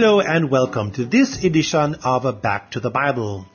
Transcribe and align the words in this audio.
Hello 0.00 0.20
and 0.20 0.48
welcome 0.48 0.92
to 0.92 1.04
this 1.04 1.42
edition 1.42 1.96
of 2.04 2.40
Back 2.40 2.70
to 2.70 2.78
the 2.78 2.88
Bible. 2.88 3.46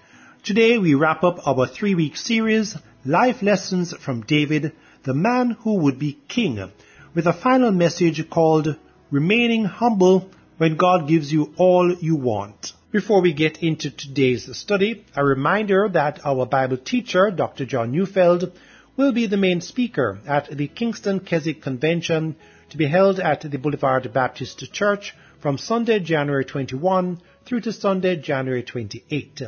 Today 0.43 0.77
we 0.77 0.93
wrap 0.93 1.23
up 1.23 1.47
our 1.47 1.67
three 1.67 1.95
week 1.95 2.17
series, 2.17 2.75
Life 3.05 3.41
Lessons 3.41 3.93
from 3.93 4.23
David, 4.23 4.73
the 5.03 5.13
man 5.13 5.51
who 5.51 5.75
would 5.75 5.97
be 5.97 6.19
king, 6.27 6.69
with 7.15 7.27
a 7.27 7.31
final 7.31 7.71
message 7.71 8.29
called 8.29 8.75
Remaining 9.09 9.63
Humble 9.63 10.29
when 10.57 10.75
God 10.75 11.07
gives 11.07 11.31
you 11.31 11.53
all 11.55 11.93
you 11.93 12.17
want. 12.17 12.73
Before 12.91 13.21
we 13.21 13.31
get 13.31 13.63
into 13.63 13.89
today's 13.89 14.53
study, 14.57 15.05
a 15.15 15.23
reminder 15.23 15.87
that 15.93 16.25
our 16.25 16.45
Bible 16.45 16.75
teacher, 16.75 17.31
Dr. 17.31 17.65
John 17.65 17.93
Neufeld, 17.93 18.51
will 18.97 19.13
be 19.13 19.27
the 19.27 19.37
main 19.37 19.61
speaker 19.61 20.19
at 20.27 20.49
the 20.49 20.67
Kingston 20.67 21.21
Keswick 21.21 21.61
Convention 21.61 22.35
to 22.69 22.75
be 22.75 22.87
held 22.87 23.21
at 23.21 23.49
the 23.49 23.57
Boulevard 23.57 24.11
Baptist 24.11 24.73
Church 24.73 25.15
from 25.43 25.57
Sunday, 25.57 25.99
January 25.99 26.45
21 26.45 27.19
through 27.45 27.59
to 27.59 27.73
Sunday, 27.73 28.15
January 28.15 28.63
28. 28.63 29.41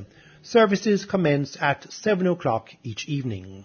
Services 0.44 1.05
commence 1.05 1.55
at 1.62 1.90
7 1.90 2.27
o'clock 2.27 2.70
each 2.84 3.08
evening. 3.08 3.63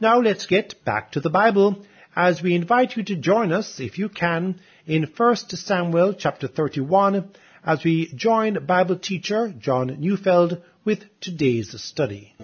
Now 0.00 0.18
let's 0.18 0.46
get 0.46 0.82
back 0.86 1.12
to 1.12 1.20
the 1.20 1.28
Bible 1.28 1.84
as 2.16 2.40
we 2.40 2.54
invite 2.54 2.96
you 2.96 3.02
to 3.04 3.16
join 3.16 3.52
us, 3.52 3.80
if 3.80 3.98
you 3.98 4.08
can, 4.08 4.60
in 4.86 5.12
1 5.14 5.36
Samuel 5.36 6.14
chapter 6.14 6.48
31 6.48 7.32
as 7.62 7.84
we 7.84 8.10
join 8.14 8.64
Bible 8.64 8.96
teacher 8.96 9.52
John 9.58 9.94
Neufeld 10.00 10.62
with 10.86 11.04
today's 11.20 11.78
study. 11.82 12.34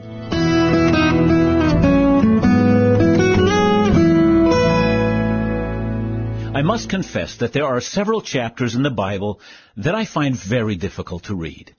I 6.56 6.62
must 6.62 6.88
confess 6.88 7.38
that 7.38 7.52
there 7.52 7.66
are 7.66 7.80
several 7.80 8.20
chapters 8.22 8.76
in 8.76 8.84
the 8.84 8.90
Bible 8.90 9.40
that 9.76 9.96
I 9.96 10.04
find 10.04 10.36
very 10.36 10.76
difficult 10.76 11.24
to 11.24 11.34
read. 11.34 11.74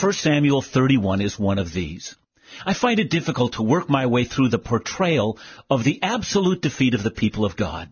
1 0.00 0.12
Samuel 0.14 0.62
31 0.62 1.20
is 1.20 1.38
one 1.38 1.58
of 1.58 1.74
these. 1.74 2.16
I 2.64 2.72
find 2.72 2.98
it 2.98 3.10
difficult 3.10 3.52
to 3.54 3.62
work 3.62 3.90
my 3.90 4.06
way 4.06 4.24
through 4.24 4.48
the 4.48 4.58
portrayal 4.58 5.38
of 5.68 5.84
the 5.84 6.02
absolute 6.02 6.62
defeat 6.62 6.94
of 6.94 7.02
the 7.02 7.10
people 7.10 7.44
of 7.44 7.56
God 7.56 7.90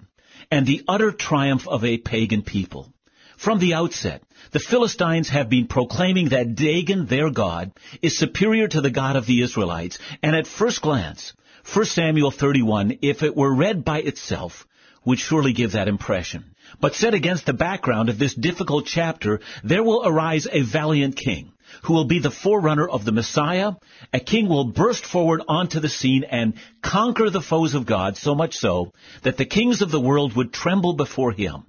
and 0.51 0.67
the 0.67 0.83
utter 0.89 1.13
triumph 1.13 1.69
of 1.69 1.85
a 1.85 1.99
pagan 1.99 2.41
people. 2.41 2.91
From 3.37 3.59
the 3.59 3.75
outset, 3.75 4.23
the 4.53 4.59
Philistines 4.59 5.29
have 5.29 5.51
been 5.51 5.67
proclaiming 5.67 6.31
that 6.31 6.55
Dagon, 6.55 7.05
their 7.05 7.29
God, 7.29 7.73
is 8.01 8.17
superior 8.17 8.69
to 8.69 8.81
the 8.81 8.91
God 8.91 9.17
of 9.17 9.27
the 9.27 9.43
Israelites, 9.43 9.99
and 10.23 10.35
at 10.35 10.47
first 10.47 10.81
glance, 10.81 11.35
1 11.75 11.85
Samuel 11.85 12.31
31, 12.31 13.01
if 13.03 13.23
it 13.23 13.37
were 13.37 13.55
read 13.55 13.85
by 13.85 13.99
itself, 13.99 14.67
would 15.05 15.19
surely 15.19 15.53
give 15.53 15.73
that 15.73 15.89
impression. 15.89 16.45
But 16.81 16.95
set 16.95 17.15
against 17.15 17.47
the 17.47 17.53
background 17.53 18.09
of 18.09 18.19
this 18.19 18.35
difficult 18.35 18.87
chapter, 18.87 19.41
there 19.63 19.83
will 19.83 20.03
arise 20.05 20.47
a 20.51 20.63
valiant 20.63 21.17
king 21.17 21.53
who 21.83 21.95
will 21.95 22.05
be 22.05 22.19
the 22.19 22.31
forerunner 22.31 22.89
of 22.89 23.05
the 23.05 23.13
Messiah. 23.13 23.73
A 24.13 24.21
king 24.21 24.49
will 24.49 24.65
burst 24.65 25.05
forward 25.05 25.43
onto 25.49 25.81
the 25.81 25.89
scene 25.89 26.25
and 26.25 26.55
conquer 26.83 27.31
the 27.31 27.41
foes 27.41 27.75
of 27.75 27.87
God 27.87 28.17
so 28.17 28.35
much 28.35 28.57
so 28.57 28.93
that 29.23 29.37
the 29.37 29.47
kings 29.47 29.83
of 29.83 29.91
the 29.91 30.01
world 30.01 30.37
would 30.37 30.53
tremble 30.53 30.95
before 30.95 31.33
him. 31.33 31.65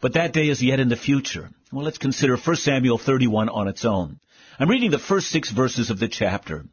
But 0.00 0.14
that 0.14 0.32
day 0.32 0.48
is 0.48 0.62
yet 0.62 0.80
in 0.80 0.88
the 0.88 0.96
future. 0.96 1.50
Well, 1.70 1.84
let's 1.84 1.98
consider 1.98 2.36
1 2.36 2.56
Samuel 2.56 2.98
31 2.98 3.48
on 3.48 3.68
its 3.68 3.84
own. 3.84 4.18
I'm 4.58 4.68
reading 4.68 4.90
the 4.90 4.98
first 4.98 5.28
six 5.28 5.50
verses 5.50 5.90
of 5.90 5.98
the 5.98 6.08
chapter. 6.08 6.66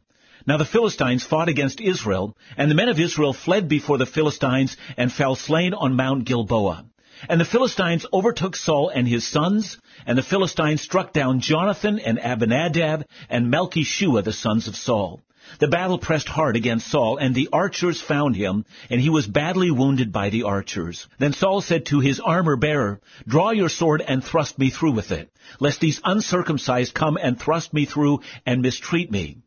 Now 0.46 0.56
the 0.56 0.64
Philistines 0.64 1.24
fought 1.24 1.48
against 1.50 1.80
Israel, 1.80 2.36
and 2.56 2.70
the 2.70 2.74
men 2.74 2.88
of 2.88 2.98
Israel 2.98 3.32
fled 3.34 3.68
before 3.68 3.98
the 3.98 4.06
Philistines 4.06 4.76
and 4.96 5.12
fell 5.12 5.34
slain 5.34 5.74
on 5.74 5.96
Mount 5.96 6.24
Gilboa. 6.24 6.86
And 7.28 7.38
the 7.38 7.44
Philistines 7.44 8.06
overtook 8.10 8.56
Saul 8.56 8.88
and 8.88 9.06
his 9.06 9.28
sons, 9.28 9.76
and 10.06 10.16
the 10.16 10.22
Philistines 10.22 10.80
struck 10.80 11.12
down 11.12 11.40
Jonathan 11.40 11.98
and 11.98 12.18
Abinadab 12.18 13.04
and 13.28 13.50
Malchishua, 13.50 14.22
the 14.22 14.32
sons 14.32 14.66
of 14.66 14.76
Saul. 14.76 15.20
The 15.58 15.68
battle 15.68 15.98
pressed 15.98 16.28
hard 16.28 16.56
against 16.56 16.86
Saul, 16.86 17.18
and 17.18 17.34
the 17.34 17.48
archers 17.52 18.00
found 18.00 18.36
him, 18.36 18.64
and 18.88 19.00
he 19.00 19.10
was 19.10 19.26
badly 19.26 19.70
wounded 19.70 20.12
by 20.12 20.30
the 20.30 20.44
archers. 20.44 21.06
Then 21.18 21.34
Saul 21.34 21.60
said 21.60 21.86
to 21.86 22.00
his 22.00 22.20
armor 22.20 22.56
bearer, 22.56 23.00
Draw 23.28 23.50
your 23.50 23.68
sword 23.68 24.00
and 24.00 24.24
thrust 24.24 24.58
me 24.58 24.70
through 24.70 24.92
with 24.92 25.12
it, 25.12 25.30
lest 25.58 25.80
these 25.80 26.00
uncircumcised 26.02 26.94
come 26.94 27.18
and 27.20 27.38
thrust 27.38 27.74
me 27.74 27.84
through 27.84 28.20
and 28.46 28.62
mistreat 28.62 29.10
me. 29.10 29.38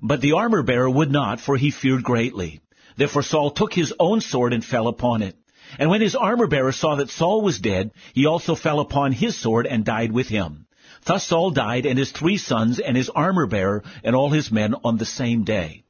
But 0.00 0.20
the 0.20 0.32
armor 0.32 0.62
bearer 0.62 0.88
would 0.88 1.10
not, 1.10 1.40
for 1.40 1.56
he 1.56 1.70
feared 1.70 2.02
greatly. 2.02 2.60
Therefore 2.96 3.22
Saul 3.22 3.50
took 3.50 3.72
his 3.74 3.92
own 3.98 4.20
sword 4.20 4.52
and 4.52 4.64
fell 4.64 4.88
upon 4.88 5.22
it. 5.22 5.36
And 5.78 5.90
when 5.90 6.00
his 6.00 6.14
armor 6.14 6.46
bearer 6.46 6.72
saw 6.72 6.96
that 6.96 7.10
Saul 7.10 7.42
was 7.42 7.58
dead, 7.58 7.90
he 8.14 8.26
also 8.26 8.54
fell 8.54 8.80
upon 8.80 9.12
his 9.12 9.36
sword 9.36 9.66
and 9.66 9.84
died 9.84 10.12
with 10.12 10.28
him. 10.28 10.66
Thus 11.04 11.24
Saul 11.24 11.50
died 11.50 11.86
and 11.86 11.98
his 11.98 12.10
three 12.10 12.38
sons 12.38 12.78
and 12.78 12.96
his 12.96 13.10
armor 13.10 13.46
bearer 13.46 13.84
and 14.02 14.16
all 14.16 14.30
his 14.30 14.50
men 14.50 14.74
on 14.84 14.96
the 14.96 15.04
same 15.04 15.44
day. 15.44 15.84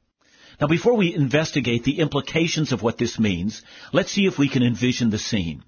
Now 0.59 0.67
before 0.67 0.95
we 0.95 1.13
investigate 1.13 1.83
the 1.83 1.99
implications 1.99 2.71
of 2.71 2.81
what 2.81 2.97
this 2.97 3.17
means, 3.17 3.61
let's 3.93 4.11
see 4.11 4.25
if 4.25 4.37
we 4.37 4.49
can 4.49 4.63
envision 4.63 5.09
the 5.09 5.17
scene. 5.17 5.63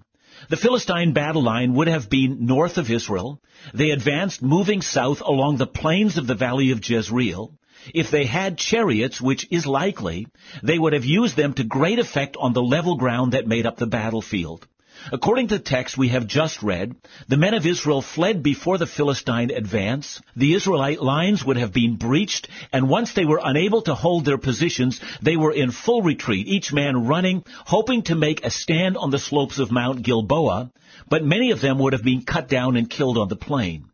The 0.49 0.57
Philistine 0.57 1.13
battle 1.13 1.43
line 1.43 1.73
would 1.75 1.87
have 1.87 2.09
been 2.09 2.45
north 2.45 2.77
of 2.77 2.89
Israel. 2.89 3.41
They 3.73 3.91
advanced 3.91 4.41
moving 4.41 4.81
south 4.81 5.21
along 5.21 5.57
the 5.57 5.67
plains 5.67 6.17
of 6.17 6.27
the 6.27 6.35
valley 6.35 6.71
of 6.71 6.87
Jezreel. 6.87 7.53
If 7.93 8.11
they 8.11 8.25
had 8.25 8.57
chariots, 8.57 9.19
which 9.19 9.47
is 9.49 9.65
likely, 9.65 10.27
they 10.61 10.77
would 10.77 10.93
have 10.93 11.05
used 11.05 11.35
them 11.35 11.53
to 11.53 11.63
great 11.63 11.99
effect 11.99 12.37
on 12.39 12.53
the 12.53 12.61
level 12.61 12.95
ground 12.95 13.33
that 13.33 13.47
made 13.47 13.65
up 13.65 13.77
the 13.77 13.87
battlefield. 13.87 14.67
According 15.11 15.47
to 15.47 15.57
the 15.57 15.63
text 15.63 15.97
we 15.97 16.09
have 16.09 16.27
just 16.27 16.61
read, 16.61 16.95
the 17.27 17.37
men 17.37 17.55
of 17.55 17.65
Israel 17.65 18.03
fled 18.03 18.43
before 18.43 18.77
the 18.77 18.85
Philistine 18.85 19.49
advance. 19.49 20.21
The 20.35 20.53
Israelite 20.53 21.01
lines 21.01 21.43
would 21.43 21.57
have 21.57 21.73
been 21.73 21.95
breached, 21.95 22.47
and 22.71 22.87
once 22.87 23.13
they 23.13 23.25
were 23.25 23.41
unable 23.43 23.81
to 23.83 23.95
hold 23.95 24.25
their 24.25 24.37
positions, 24.37 25.01
they 25.21 25.37
were 25.37 25.51
in 25.51 25.71
full 25.71 26.03
retreat, 26.03 26.47
each 26.47 26.71
man 26.71 27.07
running, 27.07 27.43
hoping 27.65 28.03
to 28.03 28.15
make 28.15 28.45
a 28.45 28.51
stand 28.51 28.95
on 28.95 29.09
the 29.09 29.17
slopes 29.17 29.57
of 29.57 29.71
Mount 29.71 30.03
Gilboa, 30.03 30.71
but 31.09 31.25
many 31.25 31.49
of 31.49 31.61
them 31.61 31.79
would 31.79 31.93
have 31.93 32.03
been 32.03 32.21
cut 32.21 32.47
down 32.47 32.75
and 32.75 32.89
killed 32.89 33.17
on 33.17 33.27
the 33.27 33.35
plain. 33.35 33.85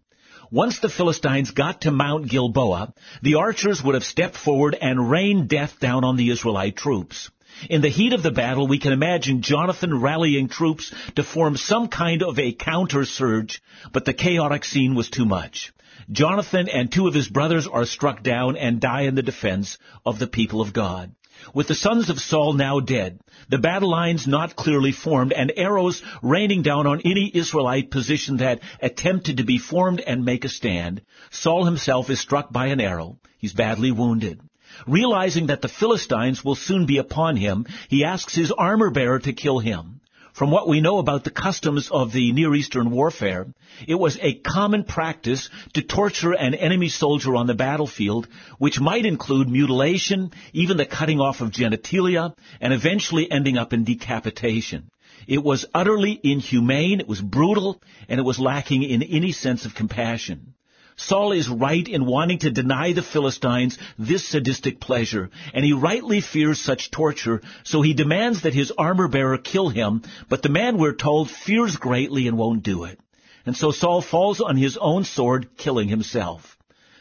Once 0.52 0.80
the 0.80 0.90
Philistines 0.90 1.52
got 1.52 1.82
to 1.82 1.92
Mount 1.92 2.28
Gilboa, 2.28 2.94
the 3.22 3.36
archers 3.36 3.84
would 3.84 3.96
have 3.96 4.06
stepped 4.06 4.38
forward 4.38 4.78
and 4.80 5.12
rained 5.12 5.50
death 5.50 5.78
down 5.80 6.06
on 6.06 6.16
the 6.16 6.30
Israelite 6.30 6.78
troops. 6.78 7.30
In 7.70 7.82
the 7.82 7.90
heat 7.90 8.14
of 8.14 8.24
the 8.24 8.32
battle, 8.32 8.66
we 8.66 8.80
can 8.80 8.94
imagine 8.94 9.42
Jonathan 9.42 10.00
rallying 10.00 10.48
troops 10.48 10.94
to 11.16 11.24
form 11.24 11.58
some 11.58 11.90
kind 11.90 12.24
of 12.24 12.40
a 12.40 12.54
counter 12.54 13.04
surge, 13.04 13.62
but 13.92 14.06
the 14.06 14.14
chaotic 14.14 14.64
scene 14.64 14.96
was 14.96 15.10
too 15.10 15.26
much. 15.26 15.74
Jonathan 16.10 16.70
and 16.70 16.92
two 16.92 17.08
of 17.08 17.14
his 17.14 17.28
brothers 17.28 17.68
are 17.68 17.86
struck 17.86 18.24
down 18.24 18.56
and 18.56 18.80
die 18.80 19.02
in 19.02 19.16
the 19.16 19.24
defense 19.24 19.78
of 20.06 20.18
the 20.20 20.28
people 20.28 20.62
of 20.62 20.72
God. 20.72 21.12
With 21.54 21.68
the 21.68 21.76
sons 21.76 22.10
of 22.10 22.20
Saul 22.20 22.54
now 22.54 22.80
dead, 22.80 23.20
the 23.48 23.60
battle 23.60 23.90
lines 23.90 24.26
not 24.26 24.56
clearly 24.56 24.92
formed, 24.92 25.32
and 25.34 25.54
arrows 25.56 26.02
raining 26.24 26.64
down 26.64 26.88
on 26.88 27.02
any 27.02 27.30
Israelite 27.32 27.92
position 27.92 28.38
that 28.38 28.62
attempted 28.82 29.38
to 29.38 29.44
be 29.44 29.60
formed 29.60 30.00
and 30.00 30.26
make 30.26 30.46
a 30.46 30.50
stand, 30.50 31.04
Saul 31.30 31.66
himself 31.66 32.10
is 32.10 32.20
struck 32.20 32.52
by 32.52 32.68
an 32.68 32.82
arrow. 32.82 33.20
He's 33.38 33.54
badly 33.54 33.92
wounded. 33.92 34.42
Realizing 34.88 35.48
that 35.48 35.62
the 35.62 35.68
Philistines 35.68 36.44
will 36.44 36.56
soon 36.56 36.88
be 36.88 36.98
upon 36.98 37.36
him, 37.36 37.68
he 37.88 38.04
asks 38.04 38.34
his 38.34 38.52
armor 38.52 38.90
bearer 38.90 39.20
to 39.20 39.34
kill 39.34 39.60
him. 39.60 40.02
From 40.38 40.52
what 40.52 40.68
we 40.68 40.82
know 40.82 41.00
about 41.00 41.24
the 41.24 41.32
customs 41.32 41.90
of 41.90 42.14
the 42.14 42.32
Near 42.32 42.54
Eastern 42.54 42.92
warfare, 42.92 43.48
it 43.88 43.96
was 43.96 44.20
a 44.22 44.36
common 44.36 44.84
practice 44.84 45.50
to 45.74 45.82
torture 45.82 46.32
an 46.32 46.54
enemy 46.54 46.90
soldier 46.90 47.36
on 47.36 47.48
the 47.48 47.56
battlefield, 47.56 48.28
which 48.60 48.80
might 48.80 49.08
include 49.08 49.50
mutilation, 49.50 50.30
even 50.54 50.78
the 50.78 50.86
cutting 50.86 51.20
off 51.20 51.42
of 51.42 51.50
genitalia, 51.50 52.36
and 52.62 52.72
eventually 52.72 53.32
ending 53.32 53.58
up 53.58 53.74
in 53.74 53.84
decapitation. 53.84 54.92
It 55.26 55.44
was 55.44 55.66
utterly 55.74 56.20
inhumane, 56.24 57.00
it 57.00 57.08
was 57.08 57.20
brutal, 57.20 57.82
and 58.08 58.20
it 58.20 58.24
was 58.24 58.38
lacking 58.38 58.84
in 58.84 59.02
any 59.02 59.32
sense 59.32 59.66
of 59.66 59.74
compassion. 59.74 60.54
Saul 61.00 61.32
is 61.32 61.48
right 61.48 61.88
in 61.88 62.08
wanting 62.08 62.40
to 62.40 62.50
deny 62.50 62.92
the 62.92 63.04
Philistines 63.04 63.78
this 64.00 64.28
sadistic 64.28 64.80
pleasure, 64.80 65.30
and 65.54 65.64
he 65.64 65.72
rightly 65.72 66.22
fears 66.22 66.60
such 66.60 66.90
torture, 66.90 67.42
so 67.64 67.84
he 67.84 67.94
demands 67.94 68.42
that 68.42 68.56
his 68.56 68.74
armor 68.78 69.08
bearer 69.08 69.38
kill 69.38 69.70
him, 69.70 70.02
but 70.28 70.42
the 70.42 70.50
man, 70.50 70.78
we're 70.78 70.96
told, 70.96 71.30
fears 71.30 71.78
greatly 71.78 72.28
and 72.28 72.36
won't 72.36 72.64
do 72.64 72.86
it. 72.86 73.00
And 73.46 73.56
so 73.56 73.70
Saul 73.72 74.02
falls 74.02 74.42
on 74.42 74.58
his 74.58 74.76
own 74.76 75.04
sword, 75.04 75.56
killing 75.56 75.88
himself. 75.88 76.58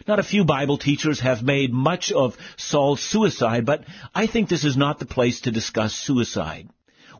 Not 0.06 0.18
a 0.18 0.22
few 0.22 0.44
Bible 0.44 0.76
teachers 0.76 1.20
have 1.20 1.42
made 1.42 1.72
much 1.72 2.12
of 2.12 2.36
Saul's 2.56 3.00
suicide, 3.00 3.64
but 3.64 3.84
I 4.14 4.26
think 4.26 4.48
this 4.48 4.64
is 4.64 4.76
not 4.76 4.98
the 4.98 5.06
place 5.06 5.40
to 5.40 5.50
discuss 5.50 5.94
suicide. 5.94 6.68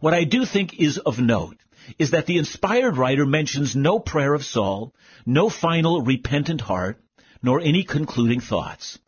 What 0.01 0.15
I 0.15 0.25
do 0.25 0.45
think 0.45 0.79
is 0.79 0.99
of 0.99 1.19
note 1.19 1.57
is 1.99 2.11
that 2.11 2.27
the 2.27 2.39
inspired 2.39 2.97
writer 2.97 3.27
mentions 3.27 3.77
no 3.77 3.99
prayer 3.99 4.35
of 4.35 4.45
Saul, 4.45 4.95
no 5.25 5.49
final 5.49 6.03
repentant 6.03 6.61
heart, 6.61 7.01
nor 7.43 7.61
any 7.61 7.85
concluding 7.85 8.41
thoughts. 8.41 8.99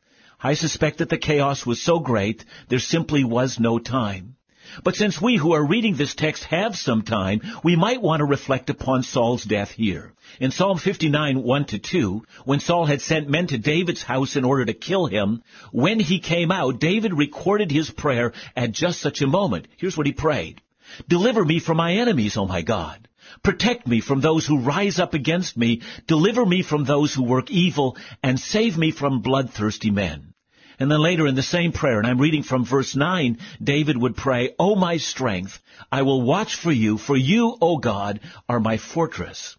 I 0.41 0.55
suspect 0.55 0.99
that 0.99 1.09
the 1.09 1.19
chaos 1.19 1.67
was 1.67 1.83
so 1.83 1.99
great, 1.99 2.45
there 2.69 2.79
simply 2.79 3.25
was 3.25 3.59
no 3.59 3.79
time. 3.79 4.37
But 4.85 4.97
since 4.97 5.21
we 5.21 5.37
who 5.37 5.53
are 5.53 5.65
reading 5.65 5.95
this 5.95 6.15
text 6.15 6.45
have 6.45 6.77
some 6.77 7.03
time, 7.03 7.41
we 7.65 7.75
might 7.75 8.03
want 8.03 8.21
to 8.21 8.27
reflect 8.27 8.71
upon 8.71 9.03
Saul's 9.03 9.43
death 9.43 9.71
here. 9.71 10.13
In 10.41 10.51
Psalm 10.51 10.79
59, 10.79 11.43
1 11.43 11.65
to 11.67 11.79
2, 11.79 12.23
when 12.45 12.61
Saul 12.61 12.85
had 12.85 13.01
sent 13.01 13.29
men 13.29 13.47
to 13.49 13.59
David's 13.59 14.03
house 14.03 14.37
in 14.37 14.45
order 14.45 14.67
to 14.67 14.75
kill 14.75 15.07
him, 15.07 15.43
when 15.73 15.99
he 15.99 16.21
came 16.21 16.53
out, 16.53 16.81
David 16.81 17.15
recorded 17.15 17.71
his 17.71 17.91
prayer 17.91 18.33
at 18.55 18.73
just 18.73 19.01
such 19.01 19.23
a 19.23 19.27
moment. 19.27 19.67
Here's 19.77 19.97
what 19.97 20.07
he 20.07 20.13
prayed. 20.13 20.61
Deliver 21.09 21.45
me 21.45 21.59
from 21.59 21.77
my 21.77 21.95
enemies, 21.95 22.37
O 22.37 22.47
my 22.47 22.63
God. 22.63 23.09
Protect 23.43 23.87
me 23.87 24.01
from 24.01 24.21
those 24.21 24.47
who 24.47 24.59
rise 24.61 24.99
up 24.99 25.15
against 25.15 25.57
me. 25.57 25.83
Deliver 26.07 26.47
me 26.47 26.63
from 26.63 26.85
those 26.85 27.13
who 27.13 27.23
work 27.23 27.51
evil, 27.51 27.97
and 28.23 28.41
save 28.41 28.79
me 28.79 28.91
from 28.91 29.21
bloodthirsty 29.21 29.91
men. 29.91 30.35
And 30.79 30.91
then 30.91 31.01
later 31.01 31.27
in 31.27 31.35
the 31.35 31.43
same 31.43 31.73
prayer, 31.73 31.99
and 31.99 32.07
I'm 32.07 32.21
reading 32.21 32.43
from 32.43 32.65
verse 32.65 32.95
9, 32.95 33.39
David 33.63 33.97
would 33.97 34.17
pray, 34.17 34.55
O 34.59 34.77
my 34.77 34.97
strength, 34.97 35.61
I 35.91 36.03
will 36.03 36.23
watch 36.23 36.55
for 36.55 36.73
you, 36.73 36.99
for 36.99 37.17
you, 37.17 37.57
O 37.61 37.79
God, 37.79 38.21
are 38.49 38.61
my 38.61 38.77
fortress. 38.77 39.57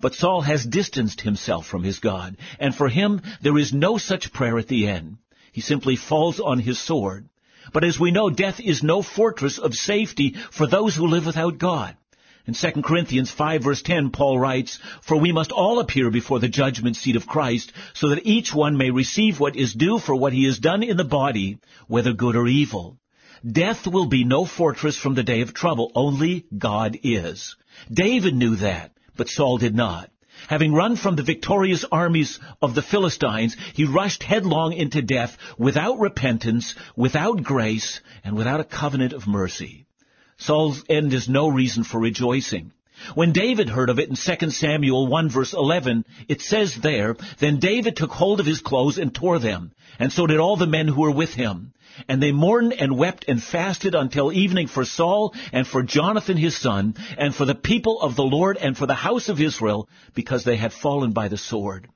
But 0.00 0.14
Saul 0.14 0.42
has 0.42 0.64
distanced 0.64 1.20
himself 1.20 1.66
from 1.66 1.82
his 1.82 1.98
God, 2.00 2.36
and 2.58 2.74
for 2.74 2.88
him 2.88 3.20
there 3.40 3.58
is 3.58 3.72
no 3.72 3.98
such 3.98 4.32
prayer 4.32 4.58
at 4.58 4.68
the 4.68 4.86
end. 4.88 5.18
He 5.52 5.60
simply 5.60 5.96
falls 5.96 6.40
on 6.40 6.58
his 6.58 6.78
sword. 6.78 7.28
But 7.72 7.84
as 7.84 7.98
we 7.98 8.10
know, 8.10 8.30
death 8.30 8.60
is 8.60 8.82
no 8.82 9.02
fortress 9.02 9.58
of 9.58 9.74
safety 9.74 10.34
for 10.50 10.66
those 10.66 10.96
who 10.96 11.06
live 11.06 11.26
without 11.26 11.58
God. 11.58 11.96
In 12.46 12.54
2 12.54 12.82
Corinthians 12.82 13.30
5 13.30 13.62
verse 13.62 13.82
10, 13.82 14.08
Paul 14.10 14.38
writes, 14.38 14.78
For 15.02 15.18
we 15.18 15.32
must 15.32 15.52
all 15.52 15.80
appear 15.80 16.10
before 16.10 16.38
the 16.38 16.48
judgment 16.48 16.96
seat 16.96 17.14
of 17.14 17.26
Christ, 17.26 17.72
so 17.92 18.08
that 18.08 18.26
each 18.26 18.54
one 18.54 18.78
may 18.78 18.90
receive 18.90 19.38
what 19.38 19.54
is 19.54 19.74
due 19.74 19.98
for 19.98 20.16
what 20.16 20.32
he 20.32 20.44
has 20.44 20.58
done 20.58 20.82
in 20.82 20.96
the 20.96 21.04
body, 21.04 21.58
whether 21.88 22.14
good 22.14 22.36
or 22.36 22.46
evil. 22.46 22.98
Death 23.46 23.86
will 23.86 24.06
be 24.06 24.24
no 24.24 24.46
fortress 24.46 24.96
from 24.96 25.14
the 25.14 25.22
day 25.22 25.42
of 25.42 25.52
trouble, 25.52 25.92
only 25.94 26.46
God 26.56 26.98
is. 27.02 27.54
David 27.92 28.34
knew 28.34 28.56
that, 28.56 28.92
but 29.14 29.28
Saul 29.28 29.58
did 29.58 29.74
not. 29.74 30.10
Having 30.46 30.72
run 30.72 30.96
from 30.96 31.16
the 31.16 31.22
victorious 31.22 31.84
armies 31.90 32.38
of 32.62 32.74
the 32.74 32.82
Philistines, 32.82 33.56
he 33.74 33.84
rushed 33.84 34.22
headlong 34.22 34.72
into 34.72 35.02
death 35.02 35.36
without 35.58 35.98
repentance, 35.98 36.74
without 36.96 37.42
grace, 37.42 38.00
and 38.24 38.36
without 38.36 38.60
a 38.60 38.64
covenant 38.64 39.12
of 39.12 39.26
mercy. 39.26 39.86
Saul's 40.36 40.84
end 40.88 41.12
is 41.12 41.28
no 41.28 41.48
reason 41.48 41.82
for 41.82 41.98
rejoicing. 41.98 42.72
When 43.14 43.32
David 43.32 43.68
heard 43.68 43.90
of 43.90 43.98
it 43.98 44.08
in 44.08 44.16
2 44.16 44.50
Samuel 44.50 45.06
1 45.06 45.28
verse 45.28 45.52
11, 45.52 46.04
it 46.28 46.40
says 46.42 46.74
there, 46.74 47.16
Then 47.38 47.58
David 47.58 47.96
took 47.96 48.12
hold 48.12 48.40
of 48.40 48.46
his 48.46 48.60
clothes 48.60 48.98
and 48.98 49.14
tore 49.14 49.38
them, 49.38 49.72
and 49.98 50.12
so 50.12 50.26
did 50.26 50.38
all 50.38 50.56
the 50.56 50.66
men 50.66 50.88
who 50.88 51.02
were 51.02 51.10
with 51.10 51.34
him. 51.34 51.72
And 52.08 52.22
they 52.22 52.32
mourned 52.32 52.72
and 52.72 52.96
wept 52.96 53.24
and 53.28 53.42
fasted 53.42 53.94
until 53.94 54.32
evening 54.32 54.68
for 54.68 54.84
Saul 54.84 55.34
and 55.52 55.66
for 55.66 55.82
Jonathan 55.82 56.36
his 56.36 56.56
son, 56.56 56.94
and 57.16 57.34
for 57.34 57.44
the 57.44 57.54
people 57.54 58.00
of 58.00 58.14
the 58.14 58.24
Lord 58.24 58.56
and 58.56 58.76
for 58.76 58.86
the 58.86 58.94
house 58.94 59.28
of 59.28 59.40
Israel, 59.40 59.88
because 60.14 60.44
they 60.44 60.56
had 60.56 60.72
fallen 60.72 61.12
by 61.12 61.28
the 61.28 61.38
sword. 61.38 61.88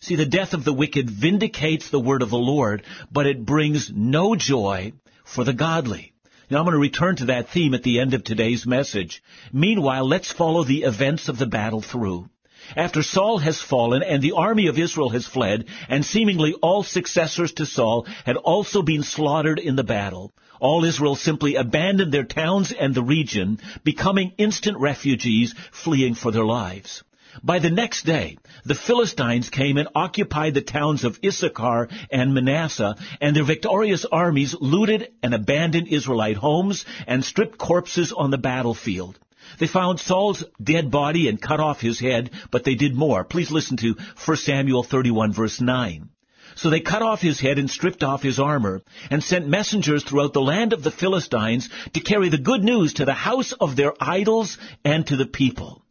See, 0.00 0.16
the 0.16 0.26
death 0.26 0.54
of 0.54 0.64
the 0.64 0.72
wicked 0.72 1.10
vindicates 1.10 1.90
the 1.90 2.00
word 2.00 2.22
of 2.22 2.30
the 2.30 2.38
Lord, 2.38 2.82
but 3.12 3.26
it 3.26 3.44
brings 3.44 3.90
no 3.94 4.34
joy 4.34 4.92
for 5.24 5.44
the 5.44 5.52
godly. 5.52 6.12
Now 6.50 6.58
I'm 6.58 6.64
going 6.64 6.72
to 6.72 6.80
return 6.80 7.14
to 7.16 7.26
that 7.26 7.50
theme 7.50 7.74
at 7.74 7.84
the 7.84 8.00
end 8.00 8.12
of 8.12 8.24
today's 8.24 8.66
message. 8.66 9.22
Meanwhile, 9.52 10.04
let's 10.08 10.32
follow 10.32 10.64
the 10.64 10.82
events 10.82 11.28
of 11.28 11.38
the 11.38 11.46
battle 11.46 11.80
through. 11.80 12.28
After 12.76 13.04
Saul 13.04 13.38
has 13.38 13.60
fallen 13.60 14.02
and 14.02 14.20
the 14.20 14.32
army 14.32 14.66
of 14.66 14.76
Israel 14.76 15.10
has 15.10 15.26
fled, 15.26 15.66
and 15.88 16.04
seemingly 16.04 16.54
all 16.54 16.82
successors 16.82 17.52
to 17.52 17.66
Saul 17.66 18.04
had 18.24 18.36
also 18.36 18.82
been 18.82 19.04
slaughtered 19.04 19.60
in 19.60 19.76
the 19.76 19.84
battle, 19.84 20.32
all 20.58 20.84
Israel 20.84 21.14
simply 21.14 21.54
abandoned 21.54 22.10
their 22.10 22.24
towns 22.24 22.72
and 22.72 22.96
the 22.96 23.02
region, 23.02 23.60
becoming 23.84 24.32
instant 24.36 24.76
refugees 24.78 25.54
fleeing 25.70 26.16
for 26.16 26.32
their 26.32 26.44
lives. 26.44 27.04
By 27.44 27.60
the 27.60 27.70
next 27.70 28.04
day, 28.04 28.38
the 28.64 28.74
Philistines 28.74 29.50
came 29.50 29.76
and 29.76 29.88
occupied 29.94 30.54
the 30.54 30.60
towns 30.60 31.04
of 31.04 31.18
Issachar 31.24 31.88
and 32.10 32.34
Manasseh, 32.34 32.96
and 33.20 33.36
their 33.36 33.44
victorious 33.44 34.04
armies 34.04 34.56
looted 34.60 35.12
and 35.22 35.32
abandoned 35.32 35.86
Israelite 35.88 36.36
homes 36.36 36.84
and 37.06 37.24
stripped 37.24 37.56
corpses 37.56 38.12
on 38.12 38.30
the 38.30 38.38
battlefield. 38.38 39.18
They 39.58 39.68
found 39.68 40.00
Saul's 40.00 40.42
dead 40.62 40.90
body 40.90 41.28
and 41.28 41.40
cut 41.40 41.60
off 41.60 41.80
his 41.80 42.00
head, 42.00 42.30
but 42.50 42.64
they 42.64 42.74
did 42.74 42.96
more. 42.96 43.22
Please 43.22 43.50
listen 43.50 43.76
to 43.78 43.96
1 44.24 44.36
Samuel 44.36 44.82
31 44.82 45.32
verse 45.32 45.60
9. 45.60 46.08
So 46.56 46.68
they 46.68 46.80
cut 46.80 47.02
off 47.02 47.22
his 47.22 47.38
head 47.38 47.58
and 47.58 47.70
stripped 47.70 48.02
off 48.02 48.22
his 48.22 48.40
armor, 48.40 48.82
and 49.08 49.22
sent 49.22 49.46
messengers 49.46 50.02
throughout 50.02 50.32
the 50.32 50.42
land 50.42 50.72
of 50.72 50.82
the 50.82 50.90
Philistines 50.90 51.68
to 51.92 52.00
carry 52.00 52.28
the 52.28 52.38
good 52.38 52.64
news 52.64 52.94
to 52.94 53.04
the 53.04 53.14
house 53.14 53.52
of 53.52 53.76
their 53.76 53.92
idols 54.00 54.58
and 54.84 55.06
to 55.06 55.16
the 55.16 55.26
people. 55.26 55.82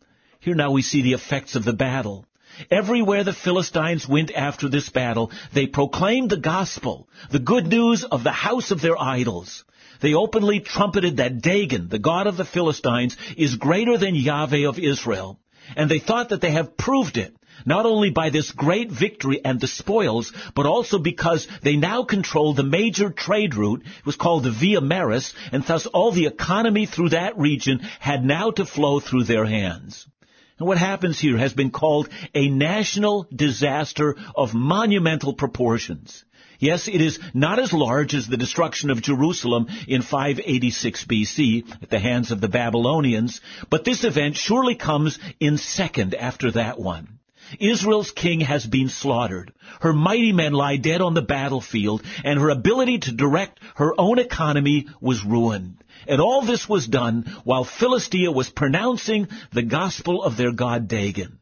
Here 0.42 0.56
now 0.56 0.72
we 0.72 0.84
see 0.84 1.02
the 1.02 1.14
effects 1.14 1.56
of 1.56 1.66
the 1.66 1.74
battle. 1.74 2.26
Everywhere 2.72 3.26
the 3.26 3.34
Philistines 3.34 4.08
went 4.08 4.32
after 4.32 4.70
this 4.70 4.88
battle, 4.88 5.32
they 5.52 5.68
proclaimed 5.68 6.30
the 6.30 6.38
gospel, 6.38 7.10
the 7.30 7.40
good 7.40 7.68
news 7.68 8.06
of 8.06 8.24
the 8.24 8.32
house 8.32 8.72
of 8.72 8.80
their 8.80 8.98
idols. 8.98 9.66
They 10.00 10.14
openly 10.14 10.62
trumpeted 10.62 11.18
that 11.18 11.42
Dagon, 11.42 11.90
the 11.90 12.00
god 12.00 12.26
of 12.26 12.38
the 12.38 12.46
Philistines, 12.46 13.18
is 13.36 13.58
greater 13.58 13.98
than 13.98 14.16
Yahweh 14.16 14.66
of 14.66 14.80
Israel. 14.80 15.42
And 15.76 15.92
they 15.92 16.00
thought 16.00 16.30
that 16.30 16.40
they 16.40 16.52
have 16.52 16.78
proved 16.78 17.18
it, 17.18 17.36
not 17.66 17.86
only 17.86 18.10
by 18.10 18.30
this 18.30 18.52
great 18.52 18.90
victory 18.90 19.44
and 19.44 19.60
the 19.60 19.68
spoils, 19.68 20.32
but 20.56 20.66
also 20.66 21.00
because 21.00 21.50
they 21.64 21.76
now 21.76 22.04
control 22.04 22.54
the 22.54 22.64
major 22.64 23.10
trade 23.10 23.56
route. 23.56 23.82
It 23.86 24.06
was 24.06 24.16
called 24.16 24.44
the 24.44 24.52
Via 24.52 24.80
Maris, 24.80 25.34
and 25.52 25.66
thus 25.66 25.86
all 25.86 26.14
the 26.14 26.28
economy 26.28 26.86
through 26.86 27.10
that 27.10 27.38
region 27.38 27.80
had 28.00 28.24
now 28.24 28.52
to 28.52 28.66
flow 28.66 29.02
through 29.02 29.26
their 29.26 29.44
hands. 29.44 30.08
And 30.60 30.68
what 30.68 30.78
happens 30.78 31.20
here 31.20 31.38
has 31.38 31.54
been 31.54 31.72
called 31.72 32.10
a 32.36 32.50
national 32.50 33.28
disaster 33.34 34.18
of 34.36 34.54
monumental 34.54 35.34
proportions. 35.34 36.26
Yes, 36.60 36.90
it 36.90 37.00
is 37.00 37.20
not 37.34 37.58
as 37.58 37.72
large 37.72 38.14
as 38.14 38.28
the 38.28 38.36
destruction 38.36 38.90
of 38.90 39.02
Jerusalem 39.02 39.68
in 39.88 40.02
586 40.02 41.06
BC 41.06 41.64
at 41.82 41.90
the 41.90 42.00
hands 42.00 42.32
of 42.32 42.42
the 42.42 42.50
Babylonians, 42.50 43.40
but 43.70 43.86
this 43.86 44.04
event 44.04 44.36
surely 44.36 44.76
comes 44.76 45.18
in 45.40 45.58
second 45.58 46.14
after 46.14 46.52
that 46.52 46.78
one. 46.78 47.19
Israel's 47.60 48.12
king 48.12 48.42
has 48.42 48.66
been 48.66 48.90
slaughtered. 48.90 49.54
Her 49.82 49.94
mighty 49.94 50.32
men 50.32 50.54
lie 50.54 50.78
dead 50.78 51.02
on 51.02 51.14
the 51.14 51.22
battlefield, 51.22 52.04
and 52.24 52.40
her 52.40 52.50
ability 52.50 53.00
to 53.00 53.12
direct 53.12 53.60
her 53.76 53.94
own 54.00 54.20
economy 54.20 54.88
was 55.02 55.24
ruined. 55.24 55.84
And 56.08 56.22
all 56.22 56.42
this 56.42 56.68
was 56.68 56.88
done 56.88 57.24
while 57.44 57.64
Philistia 57.64 58.32
was 58.32 58.50
pronouncing 58.50 59.28
the 59.52 59.64
gospel 59.64 60.24
of 60.24 60.38
their 60.38 60.52
god 60.52 60.88
Dagon. 60.88 61.40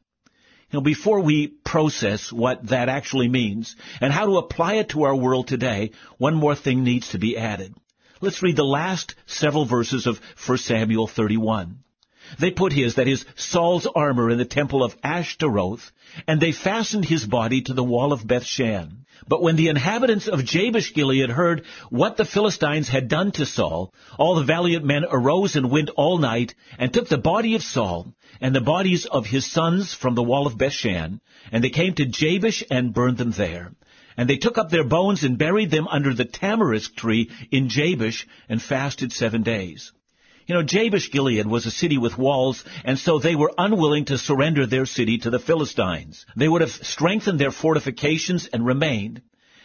Now, 0.74 0.82
before 0.82 1.22
we 1.22 1.48
process 1.48 2.32
what 2.32 2.68
that 2.68 2.90
actually 2.90 3.30
means 3.30 3.76
and 4.02 4.12
how 4.12 4.26
to 4.26 4.38
apply 4.38 4.76
it 4.76 4.90
to 4.90 5.04
our 5.04 5.16
world 5.16 5.48
today, 5.48 5.92
one 6.18 6.36
more 6.36 6.56
thing 6.56 6.84
needs 6.84 7.10
to 7.10 7.20
be 7.20 7.38
added. 7.38 7.74
Let's 8.20 8.44
read 8.44 8.56
the 8.56 8.66
last 8.66 9.16
several 9.28 9.66
verses 9.66 10.08
of 10.08 10.20
1 10.46 10.58
Samuel 10.58 11.08
31. 11.08 11.80
They 12.40 12.52
put 12.52 12.74
his, 12.74 12.96
that 12.96 13.08
is, 13.08 13.26
Saul's 13.36 13.88
armor 13.88 14.30
in 14.30 14.38
the 14.38 14.46
temple 14.46 14.84
of 14.84 14.96
Ashtaroth, 15.04 15.92
and 16.28 16.40
they 16.40 16.52
fastened 16.52 17.06
his 17.06 17.26
body 17.26 17.62
to 17.62 17.74
the 17.74 17.84
wall 17.84 18.12
of 18.14 18.28
Bethshan. 18.28 19.06
But 19.28 19.42
when 19.42 19.56
the 19.56 19.70
inhabitants 19.70 20.28
of 20.28 20.46
Jabesh 20.46 20.94
Gilead 20.94 21.30
heard 21.30 21.66
what 21.90 22.18
the 22.18 22.26
Philistines 22.26 22.88
had 22.88 23.08
done 23.08 23.32
to 23.34 23.46
Saul, 23.46 23.94
all 24.18 24.36
the 24.36 24.44
valiant 24.44 24.86
men 24.86 25.06
arose 25.10 25.56
and 25.56 25.72
went 25.72 25.90
all 25.92 26.18
night, 26.18 26.54
and 26.78 26.94
took 26.94 27.10
the 27.10 27.18
body 27.18 27.56
of 27.56 27.64
Saul, 27.64 28.14
and 28.40 28.54
the 28.54 28.62
bodies 28.62 29.06
of 29.06 29.26
his 29.26 29.46
sons 29.46 29.94
from 29.94 30.16
the 30.16 30.24
wall 30.24 30.48
of 30.48 30.58
Bethshan, 30.58 31.20
and 31.52 31.64
they 31.64 31.70
came 31.70 31.94
to 31.96 32.06
Jabesh 32.06 32.64
and 32.70 32.94
burned 32.94 33.18
them 33.18 33.32
there. 33.32 33.74
And 34.16 34.30
they 34.30 34.38
took 34.38 34.58
up 34.58 34.70
their 34.70 34.84
bones 34.84 35.24
and 35.24 35.38
buried 35.38 35.72
them 35.72 35.88
under 35.88 36.14
the 36.14 36.26
tamarisk 36.26 36.96
tree 36.96 37.30
in 37.52 37.70
Jabesh, 37.70 38.28
and 38.50 38.62
fasted 38.62 39.12
seven 39.12 39.44
days. 39.44 39.92
You 40.48 40.56
know, 40.56 40.64
Jabesh 40.64 41.12
Gilead 41.12 41.46
was 41.46 41.66
a 41.66 41.72
city 41.72 41.98
with 41.98 42.18
walls, 42.18 42.64
and 42.86 42.98
so 42.98 43.20
they 43.20 43.36
were 43.36 43.52
unwilling 43.58 44.06
to 44.06 44.18
surrender 44.18 44.66
their 44.66 44.86
city 44.86 45.18
to 45.18 45.30
the 45.30 45.40
Philistines. 45.40 46.26
They 46.38 46.48
would 46.48 46.62
have 46.62 46.72
strengthened 46.72 47.38
their 47.38 47.52
fortifications 47.52 48.48
and 48.48 48.66
remained. 48.66 49.22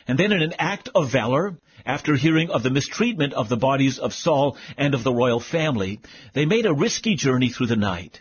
And 0.08 0.18
then 0.18 0.32
in 0.32 0.42
an 0.42 0.54
act 0.58 0.88
of 0.92 1.12
valor, 1.12 1.56
after 1.86 2.16
hearing 2.16 2.50
of 2.50 2.64
the 2.64 2.70
mistreatment 2.70 3.32
of 3.32 3.48
the 3.48 3.56
bodies 3.56 4.00
of 4.00 4.12
Saul 4.12 4.56
and 4.76 4.92
of 4.94 5.04
the 5.04 5.14
royal 5.14 5.38
family, 5.38 6.00
they 6.32 6.46
made 6.46 6.66
a 6.66 6.74
risky 6.74 7.14
journey 7.14 7.50
through 7.50 7.68
the 7.68 7.76
night. 7.76 8.20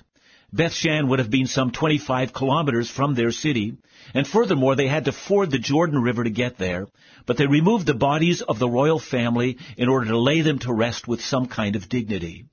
Bethshan 0.54 1.08
would 1.08 1.18
have 1.18 1.32
been 1.32 1.48
some 1.48 1.72
25 1.72 2.32
kilometers 2.32 2.92
from 2.92 3.16
their 3.16 3.32
city, 3.32 3.74
and 4.14 4.28
furthermore 4.28 4.76
they 4.76 4.88
had 4.88 5.06
to 5.06 5.12
ford 5.12 5.50
the 5.50 5.58
Jordan 5.58 6.00
River 6.00 6.26
to 6.26 6.30
get 6.30 6.60
there, 6.60 6.86
but 7.26 7.38
they 7.38 7.48
removed 7.48 7.88
the 7.88 7.96
bodies 7.96 8.44
of 8.44 8.60
the 8.60 8.70
royal 8.70 9.00
family 9.00 9.58
in 9.78 9.90
order 9.90 10.06
to 10.08 10.18
lay 10.20 10.42
them 10.42 10.60
to 10.60 10.72
rest 10.72 11.08
with 11.08 11.24
some 11.24 11.48
kind 11.48 11.76
of 11.76 11.90
dignity. 11.90 12.46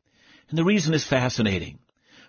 And 0.48 0.58
the 0.58 0.64
reason 0.64 0.94
is 0.94 1.04
fascinating. 1.04 1.78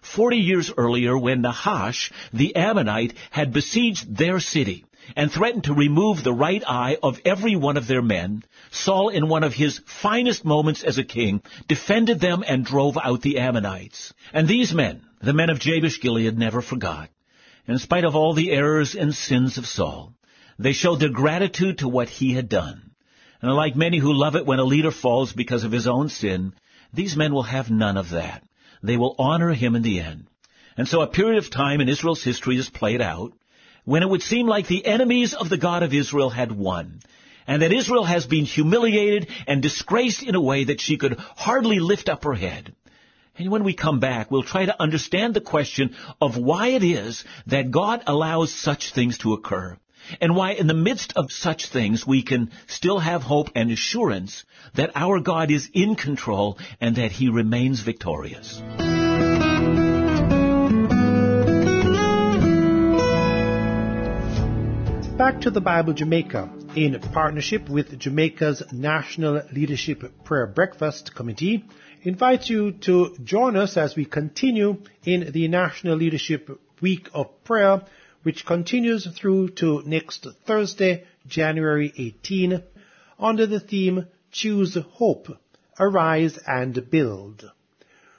Forty 0.02 0.38
years 0.38 0.72
earlier, 0.76 1.18
when 1.18 1.42
Nahash, 1.42 2.12
the 2.32 2.56
Ammonite, 2.56 3.14
had 3.32 3.54
besieged 3.54 4.16
their 4.16 4.40
city, 4.40 4.86
and 5.16 5.32
threatened 5.32 5.66
to 5.66 5.74
remove 5.74 6.24
the 6.24 6.34
right 6.34 6.64
eye 6.68 6.98
of 7.02 7.20
every 7.26 7.56
one 7.56 7.78
of 7.78 7.88
their 7.88 8.02
men, 8.02 8.44
Saul, 8.72 9.10
in 9.10 9.28
one 9.28 9.44
of 9.44 9.54
his 9.54 9.82
finest 9.86 10.46
moments 10.46 10.84
as 10.84 10.98
a 10.98 11.04
king, 11.04 11.42
defended 11.68 12.20
them 12.20 12.44
and 12.48 12.66
drove 12.66 12.98
out 12.98 13.22
the 13.22 13.40
Ammonites. 13.40 14.14
And 14.34 14.48
these 14.48 14.74
men, 14.74 15.02
the 15.22 15.34
men 15.34 15.50
of 15.50 15.60
Jabesh 15.60 16.00
Gilead, 16.00 16.38
never 16.38 16.62
forgot. 16.62 17.10
In 17.68 17.78
spite 17.80 18.04
of 18.04 18.16
all 18.16 18.34
the 18.34 18.52
errors 18.52 18.96
and 18.96 19.14
sins 19.14 19.58
of 19.58 19.68
Saul, 19.68 20.14
they 20.58 20.74
showed 20.74 21.00
their 21.00 21.10
gratitude 21.10 21.80
to 21.80 21.88
what 21.88 22.10
he 22.10 22.34
had 22.34 22.50
done. 22.50 22.92
And 23.42 23.54
like 23.54 23.76
many 23.76 23.98
who 23.98 24.14
love 24.14 24.36
it 24.36 24.46
when 24.46 24.60
a 24.60 24.64
leader 24.64 24.92
falls 24.92 25.32
because 25.32 25.64
of 25.64 25.72
his 25.72 25.88
own 25.88 26.10
sin, 26.10 26.54
these 26.94 27.16
men 27.16 27.34
will 27.34 27.44
have 27.44 27.70
none 27.70 27.98
of 27.98 28.12
that. 28.12 28.44
They 28.82 28.98
will 28.98 29.16
honor 29.20 29.54
him 29.54 29.76
in 29.76 29.82
the 29.82 30.00
end. 30.00 30.28
And 30.78 30.88
so 30.88 31.02
a 31.02 31.08
period 31.08 31.38
of 31.38 31.50
time 31.50 31.82
in 31.82 31.90
Israel's 31.90 32.24
history 32.24 32.58
is 32.58 32.70
played 32.70 33.02
out 33.02 33.34
when 33.86 34.04
it 34.04 34.10
would 34.10 34.22
seem 34.22 34.48
like 34.48 34.68
the 34.68 34.86
enemies 34.86 35.34
of 35.34 35.50
the 35.50 35.58
God 35.58 35.84
of 35.84 35.94
Israel 35.94 36.30
had 36.30 36.52
won, 36.52 37.00
and 37.48 37.62
that 37.62 37.74
Israel 37.74 38.04
has 38.04 38.26
been 38.26 38.46
humiliated 38.46 39.28
and 39.48 39.62
disgraced 39.62 40.24
in 40.24 40.36
a 40.36 40.42
way 40.42 40.66
that 40.66 40.80
she 40.80 40.98
could 40.98 41.18
hardly 41.36 41.80
lift 41.80 42.08
up 42.08 42.24
her 42.24 42.36
head. 42.36 42.74
And 43.38 43.50
when 43.50 43.64
we 43.64 43.74
come 43.74 44.00
back, 44.00 44.30
we'll 44.30 44.44
try 44.44 44.66
to 44.66 44.82
understand 44.82 45.34
the 45.34 45.42
question 45.42 45.96
of 46.22 46.38
why 46.38 46.68
it 46.70 46.84
is 46.84 47.24
that 47.48 47.72
God 47.72 48.04
allows 48.06 48.54
such 48.54 48.94
things 48.94 49.18
to 49.20 49.34
occur, 49.34 49.78
and 50.22 50.36
why 50.36 50.52
in 50.52 50.68
the 50.68 50.74
midst 50.74 51.14
of 51.16 51.32
such 51.32 51.68
things 51.68 52.06
we 52.06 52.22
can 52.22 52.52
still 52.68 53.00
have 53.00 53.24
hope 53.24 53.50
and 53.56 53.72
assurance 53.72 54.46
that 54.76 54.92
our 54.96 55.20
God 55.20 55.52
is 55.52 55.70
in 55.74 55.96
control 55.96 56.58
and 56.80 56.96
that 56.96 57.12
He 57.12 57.30
remains 57.30 57.82
victorious. 57.82 58.62
Back 65.18 65.42
to 65.42 65.52
the 65.52 65.60
Bible 65.62 65.92
Jamaica 65.92 66.50
in 66.76 66.98
partnership 67.12 67.68
with 67.68 68.00
Jamaica's 68.00 68.64
National 68.72 69.42
Leadership 69.52 70.24
Prayer 70.24 70.48
Breakfast 70.48 71.14
Committee 71.14 71.66
invites 72.04 72.50
you 72.50 72.72
to 72.72 73.18
join 73.24 73.58
us 73.58 73.76
as 73.76 73.98
we 73.98 74.06
continue 74.06 74.82
in 75.04 75.32
the 75.34 75.50
National 75.50 75.98
Leadership 75.98 76.50
Week 76.80 77.10
of 77.14 77.44
Prayer 77.44 77.82
which 78.24 78.46
continues 78.46 79.08
through 79.08 79.50
to 79.50 79.82
next 79.86 80.28
Thursday, 80.46 81.04
January 81.28 81.94
18 81.98 82.64
under 83.20 83.46
the 83.46 83.60
theme 83.60 84.08
Choose 84.32 84.78
Hope, 84.94 85.28
Arise 85.80 86.38
and 86.48 86.90
Build. 86.90 87.50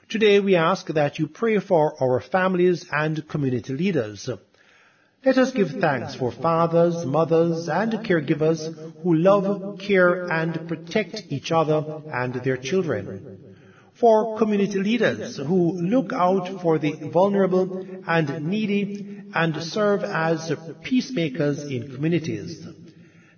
Today 0.09 0.39
we 0.39 0.55
ask 0.55 0.87
that 0.87 1.19
you 1.19 1.27
pray 1.27 1.59
for 1.59 1.95
our 2.03 2.19
families 2.19 2.85
and 2.91 3.27
community 3.27 3.73
leaders. 3.73 4.29
Let 5.23 5.37
us 5.37 5.51
give 5.51 5.69
thanks 5.79 6.15
for 6.15 6.31
fathers, 6.31 7.05
mothers, 7.05 7.69
and 7.69 7.93
caregivers 7.93 8.61
who 9.03 9.13
love, 9.15 9.79
care, 9.79 10.25
and 10.31 10.67
protect 10.67 11.23
each 11.29 11.51
other 11.51 12.01
and 12.11 12.33
their 12.33 12.57
children. 12.57 13.55
For 13.93 14.37
community 14.39 14.79
leaders 14.79 15.37
who 15.37 15.73
look 15.73 16.11
out 16.11 16.61
for 16.61 16.79
the 16.79 16.93
vulnerable 17.13 17.85
and 18.07 18.47
needy 18.47 19.20
and 19.33 19.61
serve 19.63 20.03
as 20.03 20.51
peacemakers 20.83 21.63
in 21.63 21.93
communities. 21.93 22.65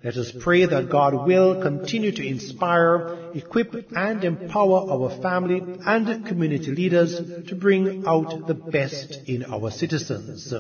Let 0.04 0.18
us 0.18 0.34
pray 0.38 0.66
that 0.66 0.90
God 0.90 1.26
will 1.26 1.62
continue 1.62 2.12
to 2.12 2.28
inspire, 2.28 3.32
equip, 3.34 3.92
and 3.96 4.24
empower 4.24 4.92
our 4.92 5.10
family 5.22 5.62
and 5.86 6.26
community 6.26 6.72
leaders 6.72 7.16
to 7.48 7.56
bring 7.56 8.06
out 8.06 8.46
the 8.46 8.54
best 8.54 9.20
in 9.28 9.46
our 9.46 9.72
citizens. 9.72 10.54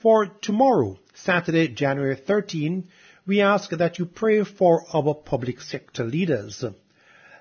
For 0.00 0.26
tomorrow, 0.26 0.98
Saturday, 1.14 1.68
January 1.68 2.16
13, 2.16 2.88
we 3.26 3.40
ask 3.40 3.70
that 3.70 3.98
you 3.98 4.06
pray 4.06 4.44
for 4.44 4.84
our 4.94 5.14
public 5.14 5.60
sector 5.60 6.04
leaders. 6.04 6.64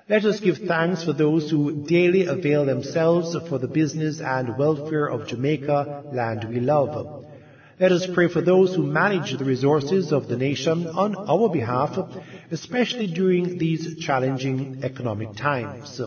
Let 0.09 0.25
us 0.25 0.39
give 0.39 0.57
thanks 0.57 1.03
for 1.03 1.13
those 1.13 1.49
who 1.49 1.85
daily 1.85 2.25
avail 2.25 2.65
themselves 2.65 3.35
for 3.47 3.59
the 3.59 3.67
business 3.67 4.19
and 4.19 4.57
welfare 4.57 5.07
of 5.07 5.27
Jamaica, 5.27 6.11
land 6.13 6.45
we 6.49 6.59
love. 6.59 7.25
Let 7.79 7.91
us 7.91 8.07
pray 8.13 8.27
for 8.27 8.41
those 8.41 8.75
who 8.75 8.83
manage 8.83 9.37
the 9.37 9.45
resources 9.45 10.11
of 10.11 10.27
the 10.27 10.37
nation 10.37 10.87
on 10.87 11.15
our 11.15 11.49
behalf, 11.49 11.97
especially 12.51 13.07
during 13.07 13.57
these 13.57 13.97
challenging 13.99 14.83
economic 14.83 15.35
times. 15.35 16.01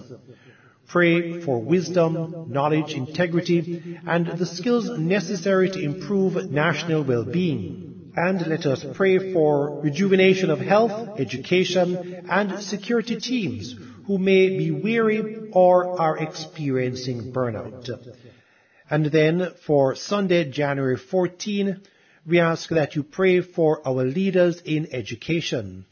Pray 0.87 1.41
for 1.41 1.63
wisdom, 1.63 2.47
knowledge, 2.49 2.95
integrity, 2.95 3.99
and 4.07 4.27
the 4.27 4.47
skills 4.47 4.89
necessary 4.99 5.71
to 5.71 5.81
improve 5.81 6.51
national 6.51 7.05
well-being. 7.05 7.84
And 8.17 8.47
let 8.47 8.65
us 8.65 8.85
pray 8.95 9.33
for 9.33 9.81
rejuvenation 9.81 10.51
of 10.51 10.61
health, 10.61 11.19
education, 11.19 12.25
and 12.31 12.63
security 12.63 13.17
teams 13.17 13.75
who 14.07 14.19
may 14.19 14.57
be 14.57 14.71
weary 14.71 15.51
or 15.53 16.01
are 16.01 16.19
experiencing 16.19 17.33
burnout. 17.33 17.89
And 18.89 19.07
then 19.07 19.53
for 19.67 19.97
Sunday, 19.97 20.51
January 20.51 20.97
14, 20.97 21.81
we 22.27 22.39
ask 22.39 22.69
that 22.71 22.95
you 22.95 23.03
pray 23.03 23.41
for 23.41 23.87
our 23.87 24.05
leaders 24.05 24.61
in 24.65 24.95
education. 24.95 25.85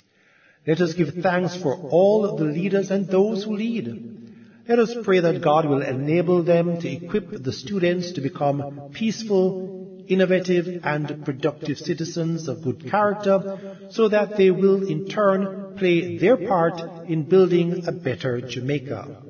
Let 0.66 0.80
us 0.80 0.94
give 0.94 1.14
thanks 1.14 1.56
for 1.56 1.74
all 1.74 2.36
the 2.36 2.44
leaders 2.44 2.90
and 2.90 3.08
those 3.08 3.44
who 3.44 3.56
lead. 3.56 4.22
Let 4.68 4.78
us 4.78 4.94
pray 5.02 5.18
that 5.20 5.42
God 5.42 5.66
will 5.66 5.82
enable 5.82 6.44
them 6.44 6.80
to 6.80 6.88
equip 6.88 7.42
the 7.42 7.52
students 7.52 8.12
to 8.12 8.20
become 8.20 8.90
peaceful, 8.94 9.81
innovative, 10.08 10.84
and 10.84 11.24
productive 11.24 11.78
citizens 11.78 12.48
of 12.48 12.62
good 12.62 12.90
character 12.90 13.88
so 13.90 14.08
that 14.08 14.36
they 14.36 14.50
will 14.50 14.86
in 14.86 15.08
turn 15.08 15.74
play 15.76 16.18
their 16.18 16.36
part 16.36 17.08
in 17.08 17.28
building 17.28 17.86
a 17.86 17.92
better 17.92 18.40
Jamaica. 18.40 19.22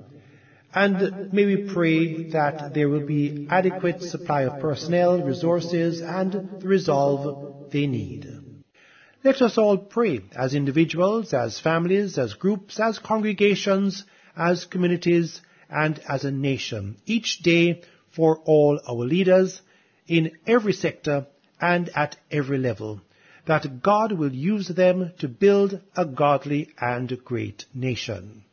And 0.75 1.33
may 1.33 1.45
we 1.45 1.71
pray 1.73 2.31
that 2.31 2.73
there 2.73 2.89
will 2.89 3.07
be 3.07 3.47
adequate 3.51 4.03
supply 4.03 4.43
of 4.43 4.61
personnel, 4.61 5.23
resources, 5.23 6.01
and 6.01 6.33
the 6.33 6.67
resolve 6.67 7.71
they 7.71 7.87
need. 7.87 8.27
Let 9.23 9.43
us 9.43 9.59
all 9.59 9.79
pray 9.79 10.21
as 10.35 10.55
individuals, 10.55 11.33
as 11.33 11.61
families, 11.61 12.19
as 12.19 12.35
groups, 12.35 12.81
as 12.81 12.99
congregations, 12.99 14.05
as 14.37 14.65
communities, 14.65 15.41
and 15.71 16.01
as 16.09 16.25
a 16.25 16.31
nation, 16.31 16.97
each 17.07 17.39
day 17.39 17.83
for 18.11 18.39
all 18.45 18.81
our 18.87 19.05
leaders 19.07 19.63
in 20.07 20.33
every 20.47 20.73
sector 20.73 21.27
and 21.61 21.91
at 21.95 22.17
every 22.31 22.59
level, 22.59 23.01
that 23.47 23.83
God 23.83 24.13
will 24.13 24.33
use 24.33 24.69
them 24.69 25.13
to 25.19 25.29
build 25.29 25.81
a 25.97 26.05
godly 26.05 26.69
and 26.81 27.25
great 27.25 27.65
nation. 27.75 28.45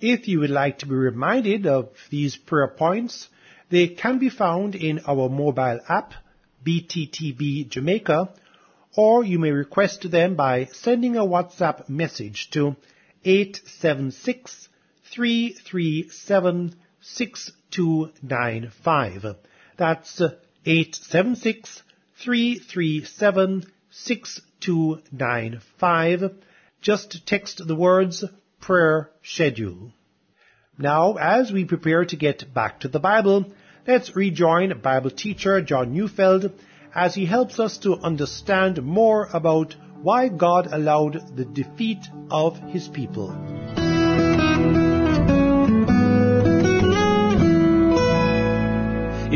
If 0.00 0.28
you 0.28 0.40
would 0.40 0.50
like 0.50 0.80
to 0.80 0.86
be 0.86 0.94
reminded 0.94 1.66
of 1.66 1.88
these 2.10 2.36
prayer 2.36 2.68
points, 2.68 3.28
they 3.70 3.88
can 3.88 4.18
be 4.18 4.28
found 4.28 4.74
in 4.74 5.00
our 5.06 5.28
mobile 5.28 5.80
app, 5.88 6.12
BTTB 6.64 7.68
Jamaica, 7.68 8.30
or 8.96 9.24
you 9.24 9.38
may 9.38 9.50
request 9.50 10.10
them 10.10 10.34
by 10.34 10.66
sending 10.66 11.16
a 11.16 11.24
WhatsApp 11.24 11.88
message 11.88 12.50
to 12.50 12.76
876 13.24 14.68
337 15.12 16.74
6295. 17.00 19.36
That's 19.76 20.22
876 20.66 21.82
337 22.24 23.64
6295. 23.90 26.34
Just 26.82 27.24
text 27.24 27.64
the 27.64 27.76
words 27.76 28.24
prayer 28.60 29.12
schedule. 29.22 29.92
Now, 30.76 31.14
as 31.14 31.52
we 31.52 31.64
prepare 31.64 32.04
to 32.06 32.16
get 32.16 32.52
back 32.52 32.80
to 32.80 32.88
the 32.88 32.98
Bible, 32.98 33.52
let's 33.86 34.16
rejoin 34.16 34.76
Bible 34.80 35.10
teacher 35.10 35.60
John 35.60 35.92
Neufeld 35.92 36.50
as 36.92 37.14
he 37.14 37.26
helps 37.26 37.60
us 37.60 37.78
to 37.78 37.98
understand 37.98 38.82
more 38.82 39.28
about 39.32 39.76
why 40.02 40.26
God 40.28 40.66
allowed 40.72 41.36
the 41.36 41.44
defeat 41.44 42.08
of 42.28 42.58
his 42.70 42.88
people. 42.88 43.85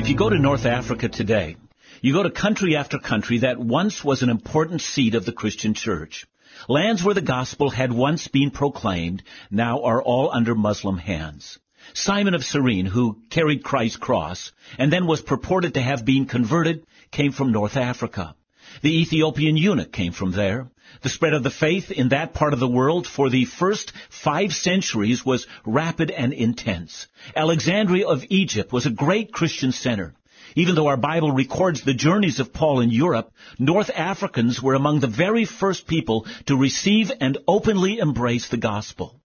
If 0.00 0.08
you 0.08 0.16
go 0.16 0.30
to 0.30 0.38
North 0.38 0.64
Africa 0.64 1.10
today, 1.10 1.56
you 2.00 2.14
go 2.14 2.22
to 2.22 2.30
country 2.30 2.74
after 2.74 2.98
country 2.98 3.40
that 3.40 3.58
once 3.58 4.02
was 4.02 4.22
an 4.22 4.30
important 4.30 4.80
seat 4.80 5.14
of 5.14 5.26
the 5.26 5.32
Christian 5.32 5.74
church. 5.74 6.26
Lands 6.68 7.04
where 7.04 7.12
the 7.12 7.20
gospel 7.20 7.68
had 7.68 7.92
once 7.92 8.26
been 8.26 8.50
proclaimed 8.50 9.22
now 9.50 9.82
are 9.82 10.02
all 10.02 10.30
under 10.32 10.54
Muslim 10.54 10.96
hands. 10.96 11.58
Simon 11.92 12.32
of 12.32 12.46
Cyrene, 12.46 12.86
who 12.86 13.18
carried 13.28 13.62
Christ's 13.62 13.98
cross 13.98 14.52
and 14.78 14.90
then 14.90 15.06
was 15.06 15.20
purported 15.20 15.74
to 15.74 15.82
have 15.82 16.06
been 16.06 16.24
converted, 16.24 16.86
came 17.10 17.32
from 17.32 17.52
North 17.52 17.76
Africa. 17.76 18.34
The 18.82 19.00
Ethiopian 19.00 19.56
eunuch 19.56 19.92
came 19.92 20.12
from 20.12 20.32
there. 20.32 20.70
The 21.02 21.08
spread 21.08 21.34
of 21.34 21.42
the 21.42 21.50
faith 21.50 21.90
in 21.90 22.08
that 22.08 22.34
part 22.34 22.52
of 22.52 22.60
the 22.60 22.68
world 22.68 23.06
for 23.06 23.28
the 23.28 23.44
first 23.44 23.92
five 24.08 24.52
centuries 24.52 25.24
was 25.24 25.46
rapid 25.64 26.10
and 26.10 26.32
intense. 26.32 27.06
Alexandria 27.34 28.06
of 28.06 28.24
Egypt 28.28 28.72
was 28.72 28.86
a 28.86 28.90
great 28.90 29.32
Christian 29.32 29.72
center. 29.72 30.14
Even 30.56 30.74
though 30.74 30.88
our 30.88 30.96
Bible 30.96 31.30
records 31.30 31.82
the 31.82 31.94
journeys 31.94 32.40
of 32.40 32.52
Paul 32.52 32.80
in 32.80 32.90
Europe, 32.90 33.32
North 33.58 33.90
Africans 33.94 34.60
were 34.60 34.74
among 34.74 35.00
the 35.00 35.06
very 35.06 35.44
first 35.44 35.86
people 35.86 36.26
to 36.46 36.56
receive 36.56 37.12
and 37.20 37.38
openly 37.46 37.98
embrace 37.98 38.48
the 38.48 38.56
gospel. 38.56 39.20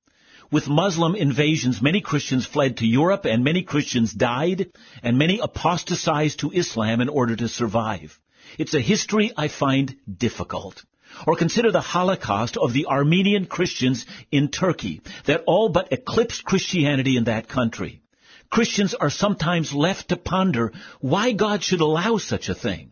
With 0.52 0.70
Muslim 0.70 1.16
invasions, 1.16 1.82
many 1.82 2.02
Christians 2.02 2.46
fled 2.46 2.78
to 2.78 2.86
Europe 2.86 3.26
and 3.26 3.44
many 3.44 3.64
Christians 3.64 4.14
died 4.14 4.68
and 5.02 5.18
many 5.18 5.40
apostatized 5.40 6.40
to 6.40 6.52
Islam 6.52 7.02
in 7.02 7.10
order 7.10 7.36
to 7.36 7.48
survive. 7.48 8.20
It's 8.58 8.74
a 8.74 8.80
history 8.80 9.32
I 9.36 9.48
find 9.48 9.96
difficult. 10.18 10.84
Or 11.26 11.36
consider 11.36 11.72
the 11.72 11.82
Holocaust 11.82 12.58
of 12.58 12.74
the 12.74 12.88
Armenian 12.88 13.46
Christians 13.46 14.06
in 14.32 14.50
Turkey 14.50 15.02
that 15.26 15.44
all 15.46 15.70
but 15.70 15.92
eclipsed 15.92 16.44
Christianity 16.44 17.16
in 17.18 17.26
that 17.26 17.48
country. 17.48 18.02
Christians 18.50 18.94
are 18.94 19.10
sometimes 19.10 19.74
left 19.74 20.10
to 20.10 20.18
ponder 20.18 20.74
why 21.00 21.32
God 21.32 21.64
should 21.64 21.82
allow 21.82 22.18
such 22.18 22.50
a 22.50 22.56
thing. 22.56 22.92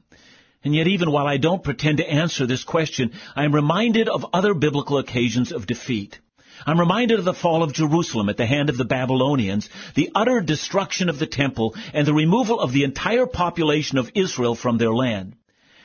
And 0.63 0.73
yet 0.73 0.87
even 0.87 1.11
while 1.11 1.27
I 1.27 1.37
don't 1.37 1.63
pretend 1.63 1.97
to 1.97 2.09
answer 2.09 2.45
this 2.45 2.63
question, 2.63 3.11
I 3.35 3.43
am 3.43 3.53
reminded 3.53 4.07
of 4.07 4.25
other 4.33 4.53
biblical 4.53 4.97
occasions 4.97 5.51
of 5.51 5.67
defeat. 5.67 6.19
I'm 6.65 6.79
reminded 6.79 7.19
of 7.19 7.25
the 7.25 7.33
fall 7.33 7.63
of 7.63 7.73
Jerusalem 7.73 8.29
at 8.29 8.37
the 8.37 8.45
hand 8.45 8.69
of 8.69 8.77
the 8.77 8.85
Babylonians, 8.85 9.69
the 9.95 10.11
utter 10.15 10.39
destruction 10.39 11.09
of 11.09 11.19
the 11.19 11.27
temple, 11.27 11.75
and 11.93 12.07
the 12.07 12.13
removal 12.13 12.59
of 12.59 12.71
the 12.71 12.83
entire 12.83 13.25
population 13.25 13.97
of 13.97 14.11
Israel 14.15 14.55
from 14.55 14.77
their 14.77 14.93
land. 14.93 15.35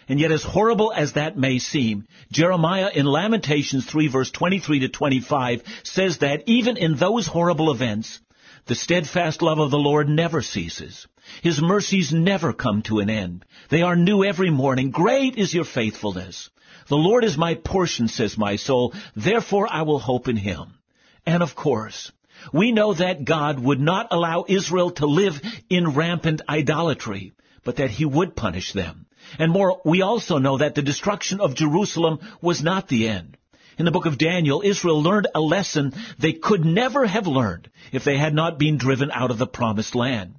And 0.09 0.19
yet 0.19 0.33
as 0.33 0.43
horrible 0.43 0.93
as 0.95 1.13
that 1.13 1.37
may 1.37 1.59
seem, 1.59 2.07
Jeremiah 2.33 2.91
in 2.95 3.05
Lamentations 3.05 3.85
3 3.85 4.09
verse 4.09 4.31
23 4.31 4.81
to 4.81 4.89
25 4.89 5.63
says 5.83 6.19
that 6.19 6.45
even 6.47 6.77
in 6.77 6.97
those 6.97 7.27
horrible 7.27 7.71
events, 7.71 8.21
the 8.67 8.75
steadfast 8.75 9.43
love 9.43 9.59
of 9.59 9.71
the 9.71 9.79
Lord 9.79 10.09
never 10.09 10.43
ceases. 10.43 11.07
His 11.43 11.61
mercies 11.61 12.13
never 12.13 12.53
come 12.53 12.83
to 12.83 13.01
an 13.01 13.11
end. 13.11 13.45
They 13.69 13.83
are 13.83 13.97
new 13.97 14.25
every 14.25 14.51
morning. 14.51 14.91
Great 14.91 15.37
is 15.37 15.53
your 15.53 15.65
faithfulness. 15.65 16.49
The 16.89 16.97
Lord 16.97 17.25
is 17.25 17.37
my 17.37 17.55
portion, 17.55 18.09
says 18.09 18.39
my 18.39 18.57
soul. 18.57 18.95
Therefore 19.15 19.69
I 19.71 19.83
will 19.83 19.99
hope 19.99 20.29
in 20.29 20.37
him. 20.37 20.79
And 21.27 21.43
of 21.43 21.55
course, 21.55 22.13
we 22.53 22.73
know 22.73 22.95
that 22.95 23.25
God 23.25 23.59
would 23.59 23.81
not 23.81 24.09
allow 24.11 24.47
Israel 24.49 24.91
to 24.93 25.07
live 25.07 25.41
in 25.69 25.91
rampant 25.91 26.41
idolatry, 26.49 27.33
but 27.65 27.77
that 27.77 27.91
he 27.91 28.07
would 28.07 28.35
punish 28.35 28.73
them. 28.73 29.05
And 29.39 29.53
more, 29.53 29.81
we 29.85 30.03
also 30.03 30.39
know 30.39 30.59
that 30.59 30.75
the 30.75 30.83
destruction 30.83 31.41
of 31.41 31.55
Jerusalem 31.55 32.21
was 32.41 32.63
not 32.63 32.89
the 32.89 33.09
end. 33.09 33.37
In 33.79 33.85
the 33.85 33.91
book 33.91 34.07
of 34.07 34.19
Daniel, 34.19 34.63
Israel 34.65 35.03
learned 35.03 35.29
a 35.35 35.41
lesson 35.41 35.95
they 36.19 36.33
could 36.33 36.65
never 36.65 37.07
have 37.07 37.27
learned 37.27 37.71
if 37.93 38.05
they 38.05 38.17
had 38.17 38.35
not 38.35 38.59
been 38.59 38.77
driven 38.77 39.11
out 39.13 39.31
of 39.31 39.39
the 39.39 39.47
promised 39.47 39.95
land. 39.95 40.35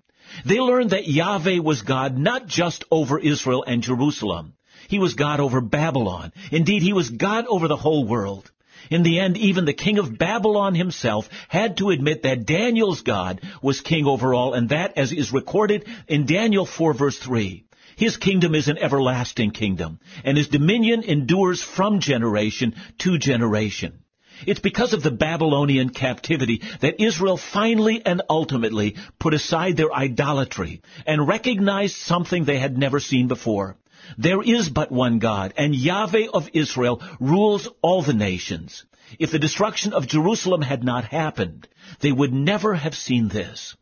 They 0.46 0.60
learned 0.60 0.90
that 0.90 1.08
Yahweh 1.08 1.60
was 1.60 1.82
God 1.82 2.18
not 2.18 2.48
just 2.48 2.84
over 2.92 3.18
Israel 3.18 3.64
and 3.66 3.82
Jerusalem. 3.82 4.54
He 4.90 5.00
was 5.00 5.14
God 5.14 5.40
over 5.40 5.62
Babylon. 5.62 6.34
Indeed, 6.52 6.82
he 6.82 6.94
was 6.94 7.10
God 7.10 7.46
over 7.48 7.68
the 7.68 7.78
whole 7.78 8.06
world. 8.06 8.52
In 8.90 9.04
the 9.04 9.20
end, 9.20 9.38
even 9.38 9.66
the 9.66 9.74
king 9.74 10.00
of 10.00 10.18
Babylon 10.18 10.74
himself 10.74 11.30
had 11.48 11.78
to 11.78 11.92
admit 11.92 12.24
that 12.24 12.46
Daniel's 12.46 13.02
God 13.02 13.42
was 13.62 13.82
king 13.82 14.06
over 14.06 14.34
all, 14.34 14.54
and 14.54 14.70
that, 14.70 14.98
as 14.98 15.12
is 15.12 15.32
recorded 15.32 15.88
in 16.08 16.26
Daniel 16.26 16.66
4 16.66 16.94
verse 16.94 17.18
3, 17.20 17.64
his 18.00 18.16
kingdom 18.16 18.56
is 18.56 18.70
an 18.70 18.78
everlasting 18.78 19.52
kingdom, 19.52 20.00
and 20.24 20.38
his 20.38 20.48
dominion 20.48 21.04
endures 21.04 21.62
from 21.62 22.00
generation 22.00 22.74
to 23.00 23.18
generation. 23.18 24.00
It's 24.48 24.62
because 24.62 24.94
of 24.94 25.04
the 25.04 25.12
Babylonian 25.12 25.90
captivity 25.90 26.62
that 26.80 27.02
Israel 27.02 27.36
finally 27.36 28.02
and 28.06 28.22
ultimately 28.30 28.96
put 29.20 29.34
aside 29.34 29.76
their 29.76 29.94
idolatry 29.94 30.82
and 31.06 31.28
recognized 31.28 31.98
something 31.98 32.46
they 32.46 32.58
had 32.58 32.78
never 32.78 33.02
seen 33.02 33.28
before. 33.28 33.76
There 34.18 34.42
is 34.42 34.70
but 34.70 34.94
one 34.94 35.20
God, 35.20 35.54
and 35.58 35.76
Yahweh 35.76 36.28
of 36.34 36.50
Israel 36.54 37.02
rules 37.20 37.68
all 37.82 38.02
the 38.02 38.14
nations. 38.14 38.86
If 39.20 39.32
the 39.32 39.40
destruction 39.40 39.92
of 39.92 40.08
Jerusalem 40.08 40.62
had 40.62 40.86
not 40.86 41.04
happened, 41.04 41.68
they 42.00 42.14
would 42.14 42.32
never 42.34 42.76
have 42.76 42.96
seen 42.96 43.28
this. 43.28 43.76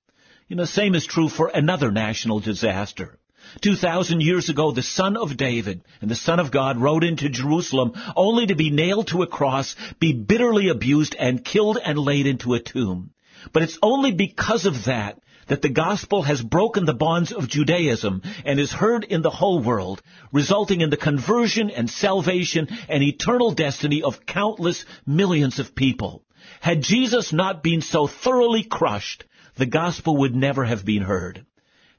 You 0.48 0.56
know, 0.56 0.66
same 0.66 0.96
is 0.96 1.06
true 1.06 1.30
for 1.30 1.52
another 1.54 1.92
national 1.92 2.40
disaster. 2.40 3.20
2,000 3.62 4.22
years 4.22 4.50
ago, 4.50 4.72
the 4.72 4.84
Son 4.84 5.18
of 5.18 5.38
David 5.38 5.82
and 6.02 6.12
the 6.12 6.16
Son 6.16 6.40
of 6.40 6.52
God 6.52 6.78
rode 6.78 7.04
into 7.04 7.30
Jerusalem 7.30 7.94
only 8.16 8.48
to 8.48 8.56
be 8.56 8.70
nailed 8.70 9.08
to 9.08 9.24
a 9.24 9.28
cross, 9.28 9.76
be 10.00 10.14
bitterly 10.14 10.70
abused, 10.70 11.16
and 11.16 11.44
killed 11.44 11.78
and 11.84 11.98
laid 11.98 12.28
into 12.28 12.54
a 12.54 12.60
tomb. 12.60 13.12
But 13.54 13.64
it's 13.64 13.80
only 13.82 14.12
because 14.12 14.66
of 14.66 14.86
that 14.86 15.20
that 15.48 15.62
the 15.62 15.70
gospel 15.70 16.24
has 16.24 16.42
broken 16.42 16.86
the 16.86 16.94
bonds 16.94 17.32
of 17.32 17.48
Judaism 17.48 18.22
and 18.46 18.60
is 18.60 18.72
heard 18.72 19.04
in 19.04 19.22
the 19.22 19.30
whole 19.30 19.60
world, 19.60 20.02
resulting 20.32 20.82
in 20.82 20.90
the 20.90 20.98
conversion 20.98 21.70
and 21.70 21.90
salvation 21.90 22.68
and 22.90 23.02
eternal 23.02 23.52
destiny 23.52 24.02
of 24.04 24.26
countless 24.26 24.86
millions 25.06 25.60
of 25.60 25.76
people. 25.76 26.24
Had 26.60 26.82
Jesus 26.82 27.34
not 27.34 27.64
been 27.64 27.82
so 27.82 28.08
thoroughly 28.08 28.64
crushed, 28.64 29.24
the 29.56 29.66
gospel 29.66 30.18
would 30.18 30.36
never 30.36 30.66
have 30.66 30.86
been 30.86 31.02
heard. 31.02 31.46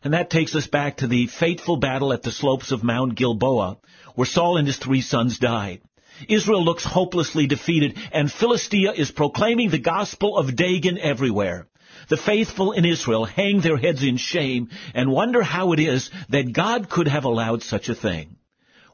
And 0.03 0.15
that 0.15 0.31
takes 0.31 0.55
us 0.55 0.67
back 0.67 0.99
to 0.99 1.09
the 1.09 1.27
fateful 1.27 1.77
battle 1.77 2.13
at 2.13 2.23
the 2.23 2.31
slopes 2.31 2.71
of 2.71 2.85
Mount 2.85 3.17
Gilboa, 3.17 3.79
where 4.15 4.27
Saul 4.27 4.57
and 4.57 4.67
his 4.67 4.77
three 4.77 5.01
sons 5.01 5.39
died. 5.39 5.81
Israel 6.29 6.65
looks 6.65 6.85
hopelessly 6.85 7.47
defeated, 7.47 7.97
and 8.13 8.31
Philistia 8.31 8.93
is 8.93 9.11
proclaiming 9.11 9.71
the 9.71 9.79
gospel 9.79 10.37
of 10.37 10.55
Dagon 10.57 10.99
everywhere. 10.99 11.67
The 12.09 12.17
faithful 12.17 12.73
in 12.73 12.85
Israel 12.85 13.25
hang 13.25 13.61
their 13.61 13.77
heads 13.77 14.03
in 14.03 14.17
shame 14.17 14.71
and 14.95 15.11
wonder 15.11 15.43
how 15.43 15.73
it 15.73 15.81
is 15.81 16.11
that 16.29 16.53
God 16.53 16.89
could 16.89 17.09
have 17.09 17.25
allowed 17.25 17.63
such 17.63 17.89
a 17.89 17.95
thing. 17.95 18.37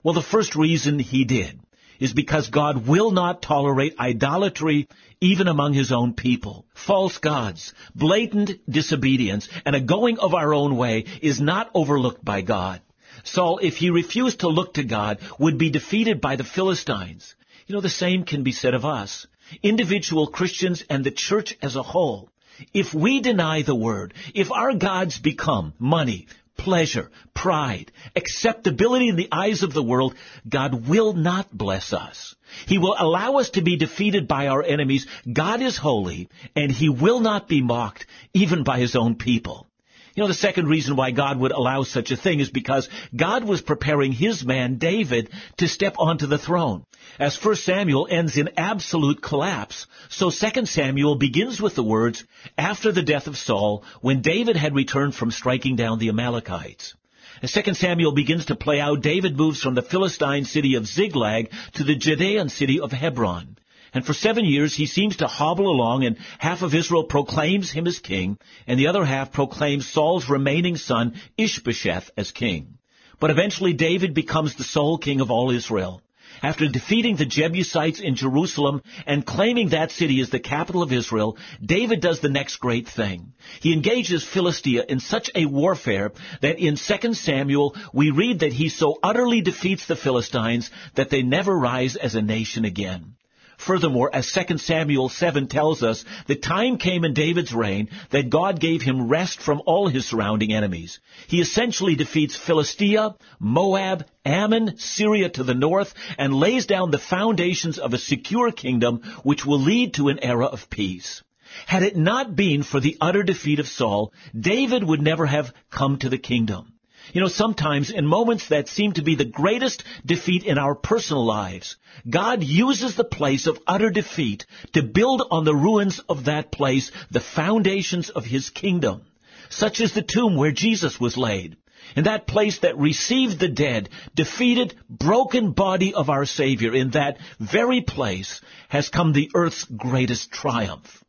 Well, 0.02 0.14
the 0.14 0.22
first 0.22 0.56
reason 0.56 0.98
he 0.98 1.24
did 1.24 1.60
is 2.00 2.12
because 2.12 2.48
God 2.48 2.86
will 2.86 3.10
not 3.10 3.42
tolerate 3.42 3.98
idolatry 3.98 4.88
even 5.20 5.48
among 5.48 5.72
his 5.72 5.92
own 5.92 6.14
people. 6.14 6.66
False 6.74 7.18
gods, 7.18 7.72
blatant 7.94 8.50
disobedience, 8.68 9.48
and 9.64 9.74
a 9.74 9.80
going 9.80 10.18
of 10.18 10.34
our 10.34 10.52
own 10.52 10.76
way 10.76 11.04
is 11.22 11.40
not 11.40 11.70
overlooked 11.74 12.24
by 12.24 12.42
God. 12.42 12.80
Saul, 13.22 13.58
if 13.62 13.76
he 13.76 13.90
refused 13.90 14.40
to 14.40 14.48
look 14.48 14.74
to 14.74 14.84
God, 14.84 15.18
would 15.38 15.56
be 15.56 15.70
defeated 15.70 16.20
by 16.20 16.36
the 16.36 16.44
Philistines. 16.44 17.34
You 17.66 17.74
know, 17.74 17.80
the 17.80 17.88
same 17.88 18.24
can 18.24 18.42
be 18.42 18.52
said 18.52 18.74
of 18.74 18.84
us. 18.84 19.26
Individual 19.62 20.26
Christians 20.26 20.84
and 20.90 21.04
the 21.04 21.10
church 21.10 21.56
as 21.62 21.76
a 21.76 21.82
whole. 21.82 22.30
If 22.72 22.94
we 22.94 23.20
deny 23.20 23.62
the 23.62 23.74
word, 23.74 24.14
if 24.34 24.52
our 24.52 24.74
gods 24.74 25.18
become 25.18 25.72
money, 25.78 26.28
pleasure, 26.56 27.10
pride, 27.34 27.92
acceptability 28.16 29.08
in 29.08 29.16
the 29.16 29.28
eyes 29.30 29.62
of 29.62 29.72
the 29.72 29.82
world, 29.82 30.14
God 30.48 30.88
will 30.88 31.12
not 31.12 31.56
bless 31.56 31.92
us. 31.92 32.34
He 32.66 32.78
will 32.78 32.96
allow 32.98 33.36
us 33.36 33.50
to 33.50 33.62
be 33.62 33.76
defeated 33.76 34.28
by 34.28 34.48
our 34.48 34.62
enemies. 34.62 35.06
God 35.30 35.60
is 35.60 35.76
holy, 35.76 36.28
and 36.54 36.70
He 36.70 36.88
will 36.88 37.20
not 37.20 37.48
be 37.48 37.62
mocked, 37.62 38.06
even 38.32 38.64
by 38.64 38.78
His 38.78 38.96
own 38.96 39.16
people. 39.16 39.66
You 40.14 40.22
know, 40.22 40.28
the 40.28 40.34
second 40.34 40.68
reason 40.68 40.94
why 40.94 41.10
God 41.10 41.40
would 41.40 41.50
allow 41.50 41.82
such 41.82 42.12
a 42.12 42.16
thing 42.16 42.38
is 42.38 42.48
because 42.48 42.88
God 43.14 43.42
was 43.42 43.62
preparing 43.62 44.12
his 44.12 44.44
man, 44.44 44.78
David, 44.78 45.30
to 45.56 45.66
step 45.66 45.96
onto 45.98 46.26
the 46.26 46.38
throne. 46.38 46.84
As 47.18 47.36
1 47.36 47.56
Samuel 47.56 48.06
ends 48.08 48.36
in 48.36 48.50
absolute 48.56 49.20
collapse, 49.20 49.86
so 50.08 50.30
2 50.30 50.66
Samuel 50.66 51.16
begins 51.16 51.60
with 51.60 51.74
the 51.74 51.82
words, 51.82 52.22
after 52.56 52.92
the 52.92 53.02
death 53.02 53.26
of 53.26 53.36
Saul, 53.36 53.82
when 54.02 54.22
David 54.22 54.56
had 54.56 54.74
returned 54.74 55.16
from 55.16 55.32
striking 55.32 55.74
down 55.74 55.98
the 55.98 56.10
Amalekites. 56.10 56.94
As 57.42 57.50
2 57.50 57.74
Samuel 57.74 58.12
begins 58.12 58.46
to 58.46 58.54
play 58.54 58.80
out, 58.80 59.02
David 59.02 59.36
moves 59.36 59.60
from 59.60 59.74
the 59.74 59.82
Philistine 59.82 60.44
city 60.44 60.76
of 60.76 60.86
Ziklag 60.86 61.50
to 61.74 61.82
the 61.82 61.96
Judean 61.96 62.48
city 62.50 62.78
of 62.78 62.92
Hebron. 62.92 63.56
And 63.94 64.04
for 64.04 64.12
seven 64.12 64.44
years 64.44 64.74
he 64.74 64.86
seems 64.86 65.16
to 65.18 65.28
hobble 65.28 65.70
along 65.70 66.04
and 66.04 66.16
half 66.38 66.62
of 66.62 66.74
Israel 66.74 67.04
proclaims 67.04 67.70
him 67.70 67.86
as 67.86 68.00
king 68.00 68.38
and 68.66 68.78
the 68.78 68.88
other 68.88 69.04
half 69.04 69.32
proclaims 69.32 69.88
Saul's 69.88 70.28
remaining 70.28 70.76
son 70.76 71.14
Ishbosheth 71.38 72.10
as 72.16 72.32
king. 72.32 72.78
But 73.20 73.30
eventually 73.30 73.72
David 73.72 74.12
becomes 74.12 74.56
the 74.56 74.64
sole 74.64 74.98
king 74.98 75.20
of 75.20 75.30
all 75.30 75.52
Israel. 75.52 76.02
After 76.42 76.68
defeating 76.68 77.14
the 77.14 77.24
Jebusites 77.24 78.00
in 78.00 78.16
Jerusalem 78.16 78.82
and 79.06 79.24
claiming 79.24 79.68
that 79.68 79.92
city 79.92 80.20
as 80.20 80.30
the 80.30 80.40
capital 80.40 80.82
of 80.82 80.92
Israel, 80.92 81.38
David 81.64 82.00
does 82.00 82.18
the 82.18 82.28
next 82.28 82.56
great 82.56 82.88
thing. 82.88 83.32
He 83.60 83.72
engages 83.72 84.24
Philistia 84.24 84.84
in 84.88 84.98
such 84.98 85.30
a 85.36 85.46
warfare 85.46 86.12
that 86.40 86.58
in 86.58 86.76
2 86.76 87.14
Samuel 87.14 87.76
we 87.92 88.10
read 88.10 88.40
that 88.40 88.52
he 88.52 88.68
so 88.68 88.98
utterly 89.02 89.40
defeats 89.42 89.86
the 89.86 89.96
Philistines 89.96 90.70
that 90.96 91.10
they 91.10 91.22
never 91.22 91.56
rise 91.56 91.94
as 91.94 92.16
a 92.16 92.22
nation 92.22 92.64
again. 92.64 93.14
Furthermore, 93.56 94.10
as 94.12 94.30
2 94.30 94.58
Samuel 94.58 95.08
7 95.08 95.46
tells 95.48 95.82
us, 95.82 96.04
the 96.26 96.34
time 96.34 96.76
came 96.76 97.04
in 97.04 97.14
David's 97.14 97.52
reign 97.52 97.88
that 98.10 98.30
God 98.30 98.60
gave 98.60 98.82
him 98.82 99.08
rest 99.08 99.40
from 99.40 99.62
all 99.66 99.88
his 99.88 100.06
surrounding 100.06 100.52
enemies. 100.52 101.00
He 101.28 101.40
essentially 101.40 101.94
defeats 101.94 102.36
Philistia, 102.36 103.14
Moab, 103.38 104.06
Ammon, 104.24 104.76
Syria 104.78 105.28
to 105.30 105.44
the 105.44 105.54
north, 105.54 105.94
and 106.18 106.34
lays 106.34 106.66
down 106.66 106.90
the 106.90 106.98
foundations 106.98 107.78
of 107.78 107.94
a 107.94 107.98
secure 107.98 108.50
kingdom 108.52 109.02
which 109.22 109.46
will 109.46 109.60
lead 109.60 109.94
to 109.94 110.08
an 110.08 110.18
era 110.18 110.46
of 110.46 110.68
peace. 110.68 111.22
Had 111.66 111.82
it 111.82 111.96
not 111.96 112.34
been 112.34 112.62
for 112.62 112.80
the 112.80 112.96
utter 113.00 113.22
defeat 113.22 113.60
of 113.60 113.68
Saul, 113.68 114.12
David 114.38 114.82
would 114.82 115.00
never 115.00 115.26
have 115.26 115.54
come 115.70 115.98
to 115.98 116.08
the 116.08 116.18
kingdom. 116.18 116.73
You 117.12 117.20
know, 117.20 117.28
sometimes 117.28 117.90
in 117.90 118.06
moments 118.06 118.48
that 118.48 118.68
seem 118.68 118.92
to 118.92 119.02
be 119.02 119.14
the 119.14 119.24
greatest 119.24 119.84
defeat 120.04 120.44
in 120.44 120.58
our 120.58 120.74
personal 120.74 121.24
lives, 121.24 121.76
God 122.08 122.42
uses 122.42 122.96
the 122.96 123.04
place 123.04 123.46
of 123.46 123.60
utter 123.66 123.90
defeat 123.90 124.46
to 124.72 124.82
build 124.82 125.22
on 125.30 125.44
the 125.44 125.54
ruins 125.54 126.00
of 126.08 126.24
that 126.24 126.50
place 126.50 126.90
the 127.10 127.20
foundations 127.20 128.10
of 128.10 128.24
His 128.24 128.50
kingdom. 128.50 129.02
Such 129.50 129.80
as 129.80 129.92
the 129.92 130.02
tomb 130.02 130.36
where 130.36 130.52
Jesus 130.52 130.98
was 130.98 131.16
laid. 131.16 131.56
In 131.94 132.04
that 132.04 132.26
place 132.26 132.60
that 132.60 132.78
received 132.78 133.38
the 133.38 133.48
dead, 133.48 133.90
defeated, 134.14 134.74
broken 134.88 135.52
body 135.52 135.92
of 135.92 136.08
our 136.08 136.24
Savior, 136.24 136.74
in 136.74 136.90
that 136.90 137.18
very 137.38 137.82
place 137.82 138.40
has 138.68 138.88
come 138.88 139.12
the 139.12 139.30
earth's 139.34 139.64
greatest 139.64 140.32
triumph. 140.32 141.04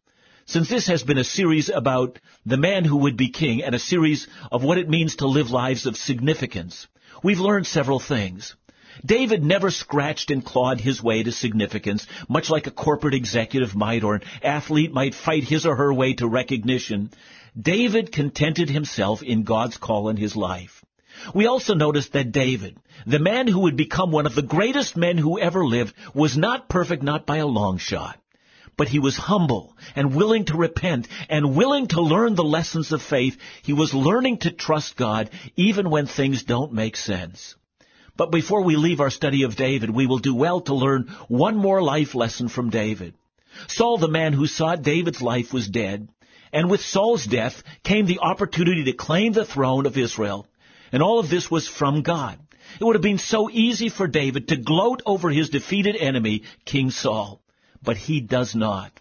Since 0.48 0.70
this 0.70 0.86
has 0.88 1.02
been 1.02 1.18
a 1.18 1.24
series 1.24 1.70
about 1.70 2.20
the 2.46 2.56
man 2.56 2.86
who 2.86 2.98
would 2.98 3.18
be 3.18 3.30
king 3.30 3.64
and 3.64 3.74
a 3.74 3.80
series 3.80 4.28
of 4.52 4.64
what 4.64 4.78
it 4.78 4.88
means 4.88 5.16
to 5.16 5.28
live 5.28 5.50
lives 5.50 5.88
of 5.88 5.98
significance, 5.98 6.86
we've 7.24 7.40
learned 7.40 7.66
several 7.66 8.00
things. 8.00 8.56
David 9.04 9.44
never 9.44 9.72
scratched 9.72 10.30
and 10.30 10.46
clawed 10.46 10.80
his 10.80 11.02
way 11.02 11.24
to 11.24 11.32
significance, 11.32 12.06
much 12.30 12.52
like 12.52 12.68
a 12.68 12.72
corporate 12.72 13.16
executive 13.16 13.76
might 13.76 14.04
or 14.04 14.16
an 14.16 14.22
athlete 14.44 14.94
might 14.94 15.16
fight 15.16 15.46
his 15.46 15.66
or 15.66 15.78
her 15.78 15.92
way 15.92 16.14
to 16.14 16.28
recognition. 16.28 17.10
David 17.60 18.12
contented 18.12 18.70
himself 18.70 19.24
in 19.24 19.44
God's 19.44 19.78
call 19.78 20.10
in 20.10 20.18
his 20.18 20.36
life. 20.36 20.86
We 21.34 21.48
also 21.48 21.74
noticed 21.74 22.14
that 22.14 22.32
David, 22.32 22.78
the 23.08 23.20
man 23.20 23.48
who 23.48 23.62
would 23.62 23.78
become 23.78 24.12
one 24.12 24.28
of 24.28 24.36
the 24.36 24.44
greatest 24.44 24.96
men 24.96 25.18
who 25.18 25.40
ever 25.40 25.66
lived, 25.66 25.96
was 26.14 26.38
not 26.38 26.70
perfect, 26.70 27.02
not 27.02 27.26
by 27.26 27.38
a 27.38 27.48
long 27.48 27.80
shot. 27.80 28.20
But 28.78 28.90
he 28.90 29.00
was 29.00 29.16
humble 29.16 29.76
and 29.96 30.16
willing 30.16 30.46
to 30.46 30.58
repent 30.58 31.08
and 31.30 31.56
willing 31.56 31.88
to 31.88 32.02
learn 32.02 32.36
the 32.36 32.44
lessons 32.44 32.92
of 32.92 33.02
faith. 33.02 33.38
He 33.64 33.74
was 33.74 33.94
learning 33.94 34.40
to 34.40 34.52
trust 34.52 34.98
God 34.98 35.30
even 35.56 35.90
when 35.90 36.08
things 36.08 36.44
don't 36.44 36.74
make 36.74 36.98
sense. 36.98 37.56
But 38.18 38.32
before 38.32 38.64
we 38.64 38.76
leave 38.76 39.02
our 39.02 39.10
study 39.10 39.44
of 39.44 39.56
David, 39.56 39.90
we 39.90 40.08
will 40.08 40.20
do 40.20 40.34
well 40.34 40.62
to 40.62 40.74
learn 40.74 41.08
one 41.28 41.58
more 41.58 41.82
life 41.82 42.16
lesson 42.16 42.48
from 42.48 42.70
David. 42.70 43.14
Saul, 43.68 43.98
the 43.98 44.08
man 44.08 44.34
who 44.34 44.48
sought 44.48 44.82
David's 44.82 45.22
life, 45.22 45.54
was 45.54 45.68
dead. 45.68 46.10
And 46.52 46.70
with 46.70 46.82
Saul's 46.82 47.26
death 47.26 47.64
came 47.84 48.06
the 48.06 48.20
opportunity 48.20 48.86
to 48.86 48.94
claim 48.94 49.34
the 49.34 49.46
throne 49.46 49.86
of 49.86 49.98
Israel. 49.98 50.48
And 50.92 51.04
all 51.04 51.20
of 51.20 51.30
this 51.30 51.52
was 51.52 51.68
from 51.68 52.02
God. 52.02 52.40
It 52.80 52.84
would 52.84 52.96
have 52.96 53.02
been 53.02 53.18
so 53.18 53.50
easy 53.50 53.90
for 53.90 54.08
David 54.08 54.50
to 54.50 54.58
gloat 54.58 55.02
over 55.06 55.30
his 55.30 55.50
defeated 55.50 55.96
enemy, 55.96 56.44
King 56.66 56.92
Saul. 56.92 57.42
But 57.86 57.98
he 57.98 58.20
does 58.20 58.56
not. 58.56 58.92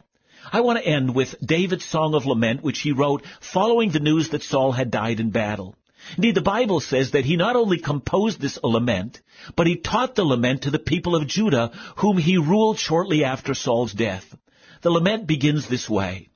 I 0.53 0.61
want 0.61 0.79
to 0.79 0.87
end 0.87 1.14
with 1.14 1.35
David's 1.44 1.85
Song 1.87 2.14
of 2.14 2.27
Lament, 2.27 2.62
which 2.62 2.81
he 2.81 2.92
wrote 2.92 3.25
following 3.40 3.90
the 3.90 4.01
news 4.01 4.29
that 4.29 4.42
Saul 4.42 4.73
had 4.73 4.90
died 4.90 5.20
in 5.20 5.31
battle. 5.31 5.75
Indeed, 6.16 6.35
the 6.35 6.42
Bible 6.42 6.81
says 6.81 7.12
that 7.12 7.25
he 7.25 7.37
not 7.37 7.57
only 7.57 7.79
composed 7.79 8.40
this 8.40 8.59
lament, 8.62 9.23
but 9.57 9.66
he 9.66 9.77
taught 9.77 10.14
the 10.14 10.25
lament 10.25 10.62
to 10.62 10.70
the 10.70 10.79
people 10.79 11.16
of 11.16 11.27
Judah, 11.27 11.73
whom 11.97 12.18
he 12.18 12.37
ruled 12.37 12.79
shortly 12.79 13.25
after 13.25 13.55
Saul's 13.55 13.92
death. 13.92 14.37
The 14.83 14.90
lament 14.90 15.27
begins 15.27 15.66
this 15.66 15.88
way. 15.88 16.29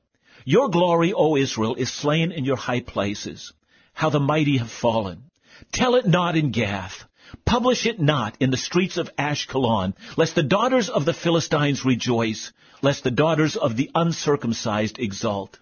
Your 0.46 0.70
glory, 0.70 1.12
O 1.12 1.36
Israel, 1.36 1.74
is 1.74 1.92
slain 1.92 2.32
in 2.32 2.46
your 2.46 2.56
high 2.56 2.80
places. 2.80 3.52
How 3.92 4.08
the 4.08 4.20
mighty 4.20 4.56
have 4.56 4.70
fallen. 4.70 5.24
Tell 5.70 5.96
it 5.96 6.06
not 6.06 6.36
in 6.36 6.50
Gath. 6.50 7.04
Publish 7.44 7.86
it 7.86 8.00
not 8.00 8.36
in 8.40 8.50
the 8.50 8.56
streets 8.56 8.96
of 8.96 9.10
Ashkelon, 9.16 9.94
lest 10.16 10.34
the 10.34 10.42
daughters 10.42 10.88
of 10.88 11.04
the 11.04 11.12
Philistines 11.12 11.84
rejoice, 11.84 12.52
lest 12.82 13.04
the 13.04 13.10
daughters 13.10 13.56
of 13.56 13.76
the 13.76 13.90
uncircumcised 13.94 14.98
exult. 14.98 15.58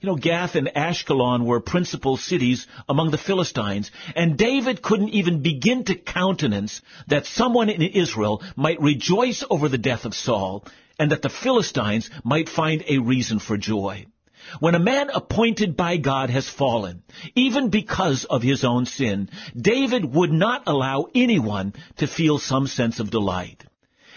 You 0.00 0.06
know, 0.06 0.16
Gath 0.16 0.54
and 0.54 0.68
Ashkelon 0.76 1.44
were 1.44 1.60
principal 1.60 2.16
cities 2.16 2.68
among 2.88 3.10
the 3.10 3.18
Philistines, 3.18 3.90
and 4.14 4.38
David 4.38 4.80
couldn't 4.80 5.08
even 5.08 5.42
begin 5.42 5.84
to 5.84 5.96
countenance 5.96 6.82
that 7.08 7.26
someone 7.26 7.68
in 7.68 7.82
Israel 7.82 8.42
might 8.54 8.80
rejoice 8.80 9.42
over 9.50 9.68
the 9.68 9.78
death 9.78 10.04
of 10.04 10.14
Saul, 10.14 10.64
and 11.00 11.10
that 11.10 11.22
the 11.22 11.28
Philistines 11.28 12.10
might 12.22 12.48
find 12.48 12.84
a 12.86 12.98
reason 12.98 13.40
for 13.40 13.56
joy. 13.56 14.06
When 14.60 14.74
a 14.74 14.78
man 14.78 15.10
appointed 15.10 15.76
by 15.76 15.96
God 15.96 16.30
has 16.30 16.48
fallen, 16.48 17.02
even 17.34 17.68
because 17.68 18.24
of 18.24 18.42
his 18.42 18.64
own 18.64 18.86
sin, 18.86 19.30
David 19.56 20.04
would 20.04 20.32
not 20.32 20.62
allow 20.66 21.06
anyone 21.14 21.74
to 21.96 22.06
feel 22.06 22.38
some 22.38 22.66
sense 22.66 23.00
of 23.00 23.10
delight. 23.10 23.64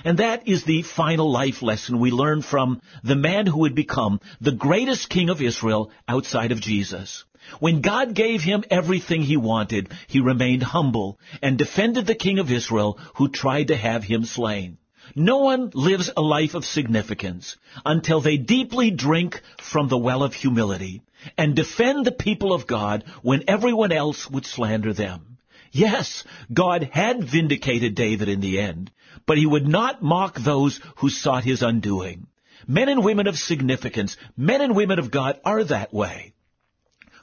And 0.03 0.17
that 0.17 0.47
is 0.47 0.63
the 0.63 0.81
final 0.81 1.31
life 1.31 1.62
lesson 1.62 1.99
we 1.99 2.12
learn 2.12 2.41
from 2.41 2.81
the 3.03 3.15
man 3.15 3.45
who 3.45 3.60
would 3.60 3.75
become 3.75 4.19
the 4.39 4.51
greatest 4.51 5.10
king 5.10 5.29
of 5.29 5.41
Israel 5.41 5.91
outside 6.07 6.51
of 6.51 6.62
Jesus. 6.62 7.23
When 7.60 7.81
God 7.81 8.13
gave 8.13 8.41
him 8.41 8.63
everything 8.69 9.23
he 9.23 9.38
wanted, 9.38 9.91
he 10.07 10.19
remained 10.19 10.63
humble 10.63 11.19
and 11.41 11.57
defended 11.57 12.05
the 12.05 12.15
king 12.15 12.39
of 12.39 12.51
Israel 12.51 12.99
who 13.15 13.27
tried 13.27 13.67
to 13.67 13.75
have 13.75 14.03
him 14.03 14.25
slain. 14.25 14.77
No 15.15 15.37
one 15.37 15.71
lives 15.73 16.09
a 16.15 16.21
life 16.21 16.53
of 16.53 16.65
significance 16.65 17.57
until 17.85 18.21
they 18.21 18.37
deeply 18.37 18.91
drink 18.91 19.41
from 19.57 19.87
the 19.87 19.97
well 19.97 20.23
of 20.23 20.33
humility 20.33 21.01
and 21.37 21.55
defend 21.55 22.05
the 22.05 22.11
people 22.11 22.53
of 22.53 22.67
God 22.67 23.03
when 23.21 23.43
everyone 23.47 23.91
else 23.91 24.29
would 24.29 24.45
slander 24.45 24.93
them. 24.93 25.37
Yes, 25.71 26.23
God 26.53 26.89
had 26.91 27.23
vindicated 27.23 27.95
David 27.95 28.27
in 28.27 28.41
the 28.41 28.59
end, 28.59 28.91
but 29.25 29.37
he 29.37 29.45
would 29.45 29.67
not 29.67 30.01
mock 30.01 30.39
those 30.39 30.79
who 30.97 31.09
sought 31.09 31.43
his 31.43 31.63
undoing. 31.63 32.27
Men 32.67 32.89
and 32.89 33.03
women 33.03 33.27
of 33.27 33.37
significance, 33.37 34.17
men 34.37 34.61
and 34.61 34.75
women 34.75 34.99
of 34.99 35.11
God 35.11 35.39
are 35.43 35.63
that 35.63 35.93
way. 35.93 36.33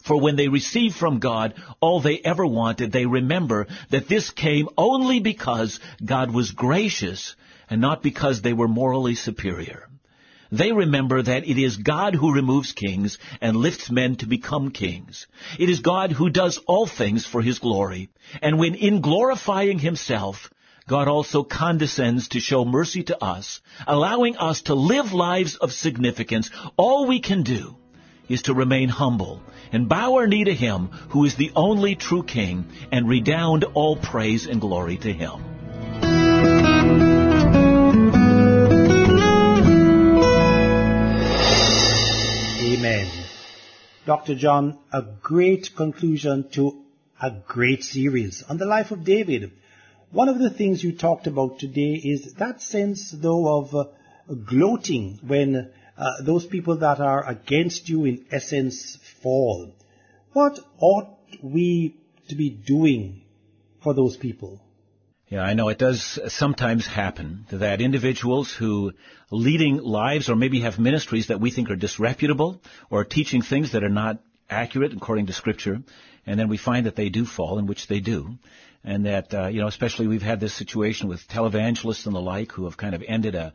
For 0.03 0.21
when 0.21 0.37
they 0.37 0.49
receive 0.49 0.95
from 0.95 1.19
God 1.19 1.55
all 1.81 2.01
they 2.01 2.19
ever 2.19 2.47
wanted, 2.47 2.93
they 2.93 3.07
remember 3.07 3.67
that 3.91 4.09
this 4.09 4.31
came 4.31 4.69
only 4.77 5.21
because 5.21 5.81
God 6.05 6.31
was 6.33 6.53
gracious 6.53 7.37
and 7.71 7.81
not 7.81 8.03
because 8.03 8.41
they 8.41 8.53
were 8.53 8.69
morally 8.69 9.15
superior. 9.15 9.89
They 10.51 10.73
remember 10.73 11.21
that 11.23 11.47
it 11.47 11.59
is 11.59 11.77
God 11.77 12.15
who 12.15 12.33
removes 12.33 12.73
kings 12.73 13.19
and 13.41 13.57
lifts 13.57 13.91
men 13.91 14.17
to 14.17 14.27
become 14.27 14.71
kings. 14.71 15.27
It 15.59 15.69
is 15.69 15.81
God 15.81 16.13
who 16.13 16.31
does 16.31 16.59
all 16.67 16.87
things 16.87 17.27
for 17.27 17.43
His 17.43 17.59
glory. 17.59 18.09
And 18.41 18.59
when 18.59 18.75
in 18.75 19.03
glorifying 19.03 19.79
Himself, 19.79 20.51
God 20.89 21.07
also 21.07 21.43
condescends 21.43 22.29
to 22.29 22.41
show 22.41 22.65
mercy 22.65 23.03
to 23.05 23.23
us, 23.23 23.61
allowing 23.87 24.39
us 24.39 24.63
to 24.63 24.75
live 24.75 25.13
lives 25.13 25.57
of 25.57 25.71
significance. 25.73 26.51
All 26.79 27.07
we 27.07 27.21
can 27.21 27.43
do 27.43 27.77
is 28.27 28.43
to 28.43 28.55
remain 28.55 28.89
humble 28.89 29.43
and 29.71 29.87
bow 29.87 30.15
our 30.15 30.27
knee 30.27 30.45
to 30.45 30.55
Him 30.55 30.89
who 31.11 31.27
is 31.27 31.35
the 31.35 31.53
only 31.55 31.95
true 31.95 32.23
King 32.23 32.67
and 32.91 33.07
redound 33.07 33.65
all 33.65 33.97
praise 33.97 34.47
and 34.47 34.63
glory 34.63 34.97
to 34.97 35.13
Him. 35.13 35.58
Amen. 42.89 43.27
Dr. 44.07 44.35
John, 44.35 44.79
a 44.91 45.03
great 45.03 45.77
conclusion 45.77 46.49
to 46.53 46.85
a 47.21 47.31
great 47.47 47.85
series 47.85 48.43
on 48.49 48.57
the 48.57 48.65
life 48.65 48.93
of 48.93 49.05
David. 49.05 49.53
One 50.11 50.31
of 50.31 50.39
the 50.39 50.49
things 50.49 50.83
you 50.83 50.97
talked 50.97 51.27
about 51.27 51.59
today 51.59 52.01
is 52.03 52.33
that 52.39 52.63
sense, 52.63 53.11
though, 53.11 53.59
of 53.59 53.75
uh, 53.75 53.85
gloating 54.47 55.19
when 55.23 55.71
uh, 55.99 56.23
those 56.23 56.47
people 56.47 56.79
that 56.79 56.99
are 56.99 57.29
against 57.29 57.91
you, 57.91 58.07
in 58.07 58.25
essence, 58.31 58.97
fall. 59.21 59.75
What 60.33 60.59
ought 60.81 61.15
we 61.43 61.95
to 62.29 62.37
be 62.37 62.49
doing 62.49 63.21
for 63.83 63.93
those 63.93 64.17
people? 64.17 64.63
Yeah, 65.31 65.43
I 65.43 65.53
know. 65.53 65.69
It 65.69 65.79
does 65.79 66.19
sometimes 66.29 66.87
happen 66.87 67.45
that 67.51 67.83
individuals 67.83 68.51
who 68.51 68.93
leading 69.31 69.77
lives 69.77 70.31
or 70.31 70.37
maybe 70.37 70.61
have 70.61 70.79
ministries 70.79 71.27
that 71.27 71.39
we 71.39 71.51
think 71.51 71.71
are 71.71 71.77
disreputable 71.77 72.63
or 72.89 73.05
teaching 73.05 73.43
things 73.43 73.73
that 73.73 73.85
are 73.85 73.91
not 73.91 74.21
accurate 74.49 74.95
according 74.95 75.27
to 75.27 75.35
scripture, 75.35 75.83
and 76.27 76.41
then 76.41 76.49
we 76.49 76.57
find 76.57 76.87
that 76.87 76.97
they 76.97 77.11
do 77.11 77.27
fall, 77.27 77.59
in 77.59 77.67
which 77.67 77.89
they 77.89 78.01
do, 78.01 78.39
and 78.83 79.05
that, 79.05 79.35
uh, 79.35 79.47
you 79.49 79.61
know, 79.61 79.67
especially 79.67 80.07
we've 80.07 80.23
had 80.23 80.41
this 80.41 80.55
situation 80.55 81.09
with 81.09 81.29
televangelists 81.29 82.07
and 82.07 82.15
the 82.15 82.21
like 82.21 82.53
who 82.53 82.65
have 82.65 82.79
kind 82.79 82.95
of 82.95 83.05
ended 83.07 83.35
a, 83.35 83.53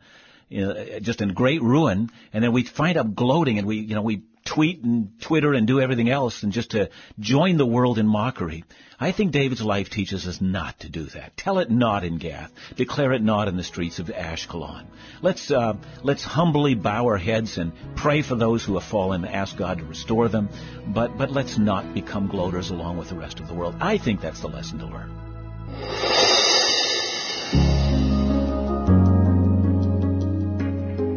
you 0.48 0.64
know, 0.64 1.00
just 1.00 1.20
in 1.20 1.34
great 1.34 1.60
ruin, 1.60 2.08
and 2.32 2.44
then 2.44 2.52
we 2.52 2.62
find 2.62 2.96
up 2.96 3.16
gloating 3.16 3.58
and 3.58 3.66
we, 3.66 3.78
you 3.78 3.96
know, 3.96 4.02
we 4.02 4.22
tweet 4.44 4.82
and 4.82 5.20
Twitter 5.20 5.54
and 5.54 5.66
do 5.66 5.80
everything 5.80 6.10
else 6.10 6.42
and 6.42 6.52
just 6.52 6.72
to 6.72 6.90
join 7.18 7.56
the 7.56 7.66
world 7.66 7.98
in 7.98 8.06
mockery. 8.06 8.64
I 9.00 9.10
think 9.12 9.32
David's 9.32 9.62
life 9.62 9.90
teaches 9.90 10.26
us 10.26 10.40
not 10.40 10.80
to 10.80 10.88
do 10.88 11.04
that. 11.04 11.36
Tell 11.36 11.58
it 11.58 11.70
not 11.70 12.04
in 12.04 12.18
Gath. 12.18 12.52
Declare 12.76 13.14
it 13.14 13.22
not 13.22 13.48
in 13.48 13.56
the 13.56 13.64
streets 13.64 13.98
of 13.98 14.06
Ashkelon. 14.06 14.84
Let's, 15.20 15.50
uh, 15.50 15.76
let's 16.02 16.22
humbly 16.22 16.74
bow 16.74 17.06
our 17.06 17.16
heads 17.16 17.58
and 17.58 17.72
pray 17.96 18.22
for 18.22 18.36
those 18.36 18.64
who 18.64 18.74
have 18.74 18.84
fallen 18.84 19.24
and 19.24 19.34
ask 19.34 19.56
God 19.56 19.78
to 19.78 19.84
restore 19.84 20.28
them. 20.28 20.48
But, 20.86 21.18
but 21.18 21.30
let's 21.30 21.58
not 21.58 21.94
become 21.94 22.28
gloaters 22.28 22.70
along 22.70 22.98
with 22.98 23.08
the 23.08 23.16
rest 23.16 23.40
of 23.40 23.48
the 23.48 23.54
world. 23.54 23.76
I 23.80 23.98
think 23.98 24.20
that's 24.20 24.40
the 24.40 24.48
lesson 24.48 24.78
to 24.78 24.86
learn. 24.86 26.23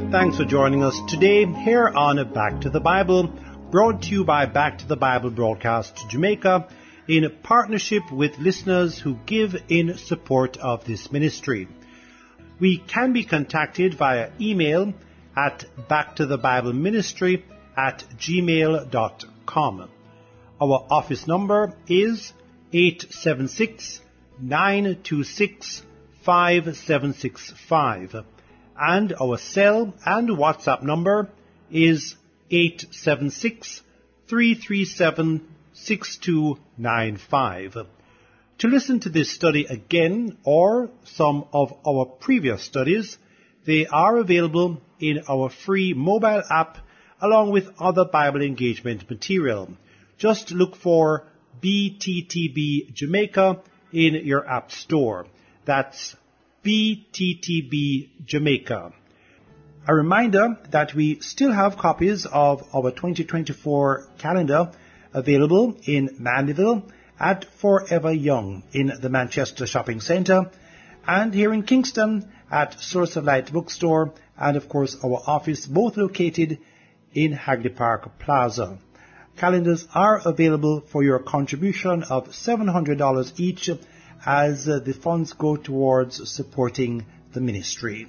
Thanks 0.09 0.37
for 0.37 0.45
joining 0.45 0.85
us 0.85 0.97
today 1.09 1.45
here 1.45 1.85
on 1.85 2.31
Back 2.31 2.61
to 2.61 2.69
the 2.69 2.79
Bible, 2.79 3.27
brought 3.69 4.03
to 4.03 4.09
you 4.09 4.23
by 4.23 4.45
Back 4.45 4.77
to 4.77 4.87
the 4.87 4.95
Bible 4.95 5.31
Broadcast 5.31 6.09
Jamaica 6.09 6.69
in 7.09 7.29
partnership 7.43 8.09
with 8.09 8.39
listeners 8.39 8.97
who 8.97 9.19
give 9.25 9.57
in 9.67 9.97
support 9.97 10.55
of 10.55 10.85
this 10.85 11.11
ministry. 11.11 11.67
We 12.57 12.77
can 12.77 13.11
be 13.11 13.25
contacted 13.25 13.95
via 13.95 14.31
email 14.39 14.93
at 15.35 15.65
backtothebibleministry 15.89 17.43
at 17.75 18.05
gmail.com. 18.17 19.89
Our 20.61 20.87
office 20.89 21.27
number 21.27 21.73
is 21.89 22.31
876 22.71 23.99
926 24.39 25.83
5765 26.23 28.23
and 28.79 29.13
our 29.19 29.37
cell 29.37 29.93
and 30.05 30.29
WhatsApp 30.29 30.83
number 30.83 31.29
is 31.71 32.15
876 32.51 33.81
337 34.27 35.47
6295. 35.73 37.77
To 38.59 38.67
listen 38.67 38.99
to 39.01 39.09
this 39.09 39.31
study 39.31 39.65
again 39.65 40.37
or 40.43 40.89
some 41.03 41.45
of 41.53 41.73
our 41.87 42.05
previous 42.05 42.63
studies, 42.63 43.17
they 43.65 43.85
are 43.85 44.17
available 44.17 44.81
in 44.99 45.21
our 45.29 45.49
free 45.49 45.93
mobile 45.93 46.41
app 46.49 46.79
along 47.21 47.51
with 47.51 47.69
other 47.79 48.05
Bible 48.05 48.41
engagement 48.41 49.09
material. 49.09 49.69
Just 50.17 50.51
look 50.51 50.75
for 50.75 51.27
BTTB 51.61 52.93
Jamaica 52.93 53.61
in 53.91 54.15
your 54.25 54.47
app 54.47 54.71
store. 54.71 55.27
That's 55.65 56.15
BTTB 56.67 58.25
Jamaica. 58.25 58.91
A 59.87 59.95
reminder 59.95 60.59
that 60.71 60.93
we 60.93 61.21
still 61.21 61.53
have 61.53 61.77
copies 61.77 62.25
of 62.25 62.61
our 62.75 62.91
2024 62.91 64.09
calendar 64.17 64.71
available 65.13 65.77
in 65.85 66.17
Mandeville 66.19 66.83
at 67.17 67.45
Forever 67.45 68.11
Young 68.11 68.63
in 68.73 68.91
the 68.99 69.07
Manchester 69.07 69.65
Shopping 69.65 70.01
Centre 70.01 70.51
and 71.07 71.33
here 71.33 71.53
in 71.53 71.63
Kingston 71.63 72.29
at 72.51 72.81
Source 72.81 73.15
of 73.15 73.23
Light 73.23 73.49
Bookstore 73.53 74.13
and 74.37 74.57
of 74.57 74.67
course 74.67 74.97
our 75.01 75.21
office 75.25 75.65
both 75.65 75.95
located 75.95 76.57
in 77.13 77.31
Hagley 77.31 77.69
Park 77.69 78.19
Plaza. 78.19 78.77
Calendars 79.37 79.87
are 79.95 80.19
available 80.27 80.81
for 80.81 81.01
your 81.01 81.19
contribution 81.19 82.03
of 82.03 82.27
$700 82.31 83.39
each 83.39 83.69
as 84.25 84.67
uh, 84.67 84.79
the 84.79 84.93
funds 84.93 85.33
go 85.33 85.55
towards 85.55 86.29
supporting 86.29 87.05
the 87.33 87.41
ministry. 87.41 88.07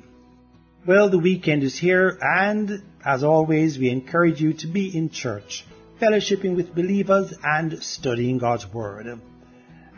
Well, 0.87 1.11
the 1.11 1.18
weekend 1.18 1.62
is 1.62 1.77
here 1.77 2.18
and 2.23 2.83
as 3.05 3.23
always 3.23 3.79
we 3.79 3.90
encourage 3.90 4.40
you 4.40 4.53
to 4.55 4.66
be 4.66 4.97
in 4.97 5.11
church, 5.11 5.64
fellowshipping 6.01 6.57
with 6.57 6.75
believers 6.75 7.35
and 7.42 7.83
studying 7.83 8.38
God's 8.38 8.73
Word. 8.73 9.21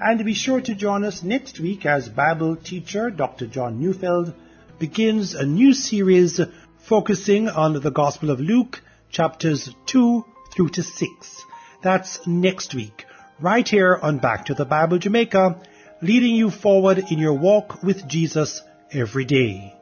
And 0.03 0.25
be 0.25 0.35
sure 0.35 0.61
to 0.62 0.75
join 0.75 1.05
us 1.05 1.23
next 1.23 1.61
week 1.61 1.85
as 1.85 2.09
Bible 2.09 2.57
teacher 2.57 3.11
Dr. 3.11 3.46
John 3.46 3.81
Neufeld 3.81 4.33
begins 4.79 5.35
a 5.35 5.44
new 5.44 5.75
series 5.75 6.40
focusing 6.88 7.49
on 7.49 7.81
the 7.81 7.90
Gospel 7.90 8.31
of 8.31 8.40
Luke 8.40 8.81
chapters 9.11 9.68
2 9.87 10.25
through 10.55 10.70
to 10.70 10.83
6. 10.83 11.44
That's 11.83 12.27
next 12.27 12.75
week, 12.75 13.05
right 13.40 13.68
here 13.68 13.99
on 14.01 14.18
Back 14.18 14.46
to 14.46 14.55
the 14.55 14.64
Bible 14.64 14.99
Jamaica, 14.99 15.61
leading 16.02 16.34
you 16.34 16.50
forward 16.50 16.98
in 17.10 17.18
your 17.18 17.34
walk 17.34 17.82
with 17.82 18.06
Jesus 18.06 18.62
every 18.92 19.24
day. 19.24 19.74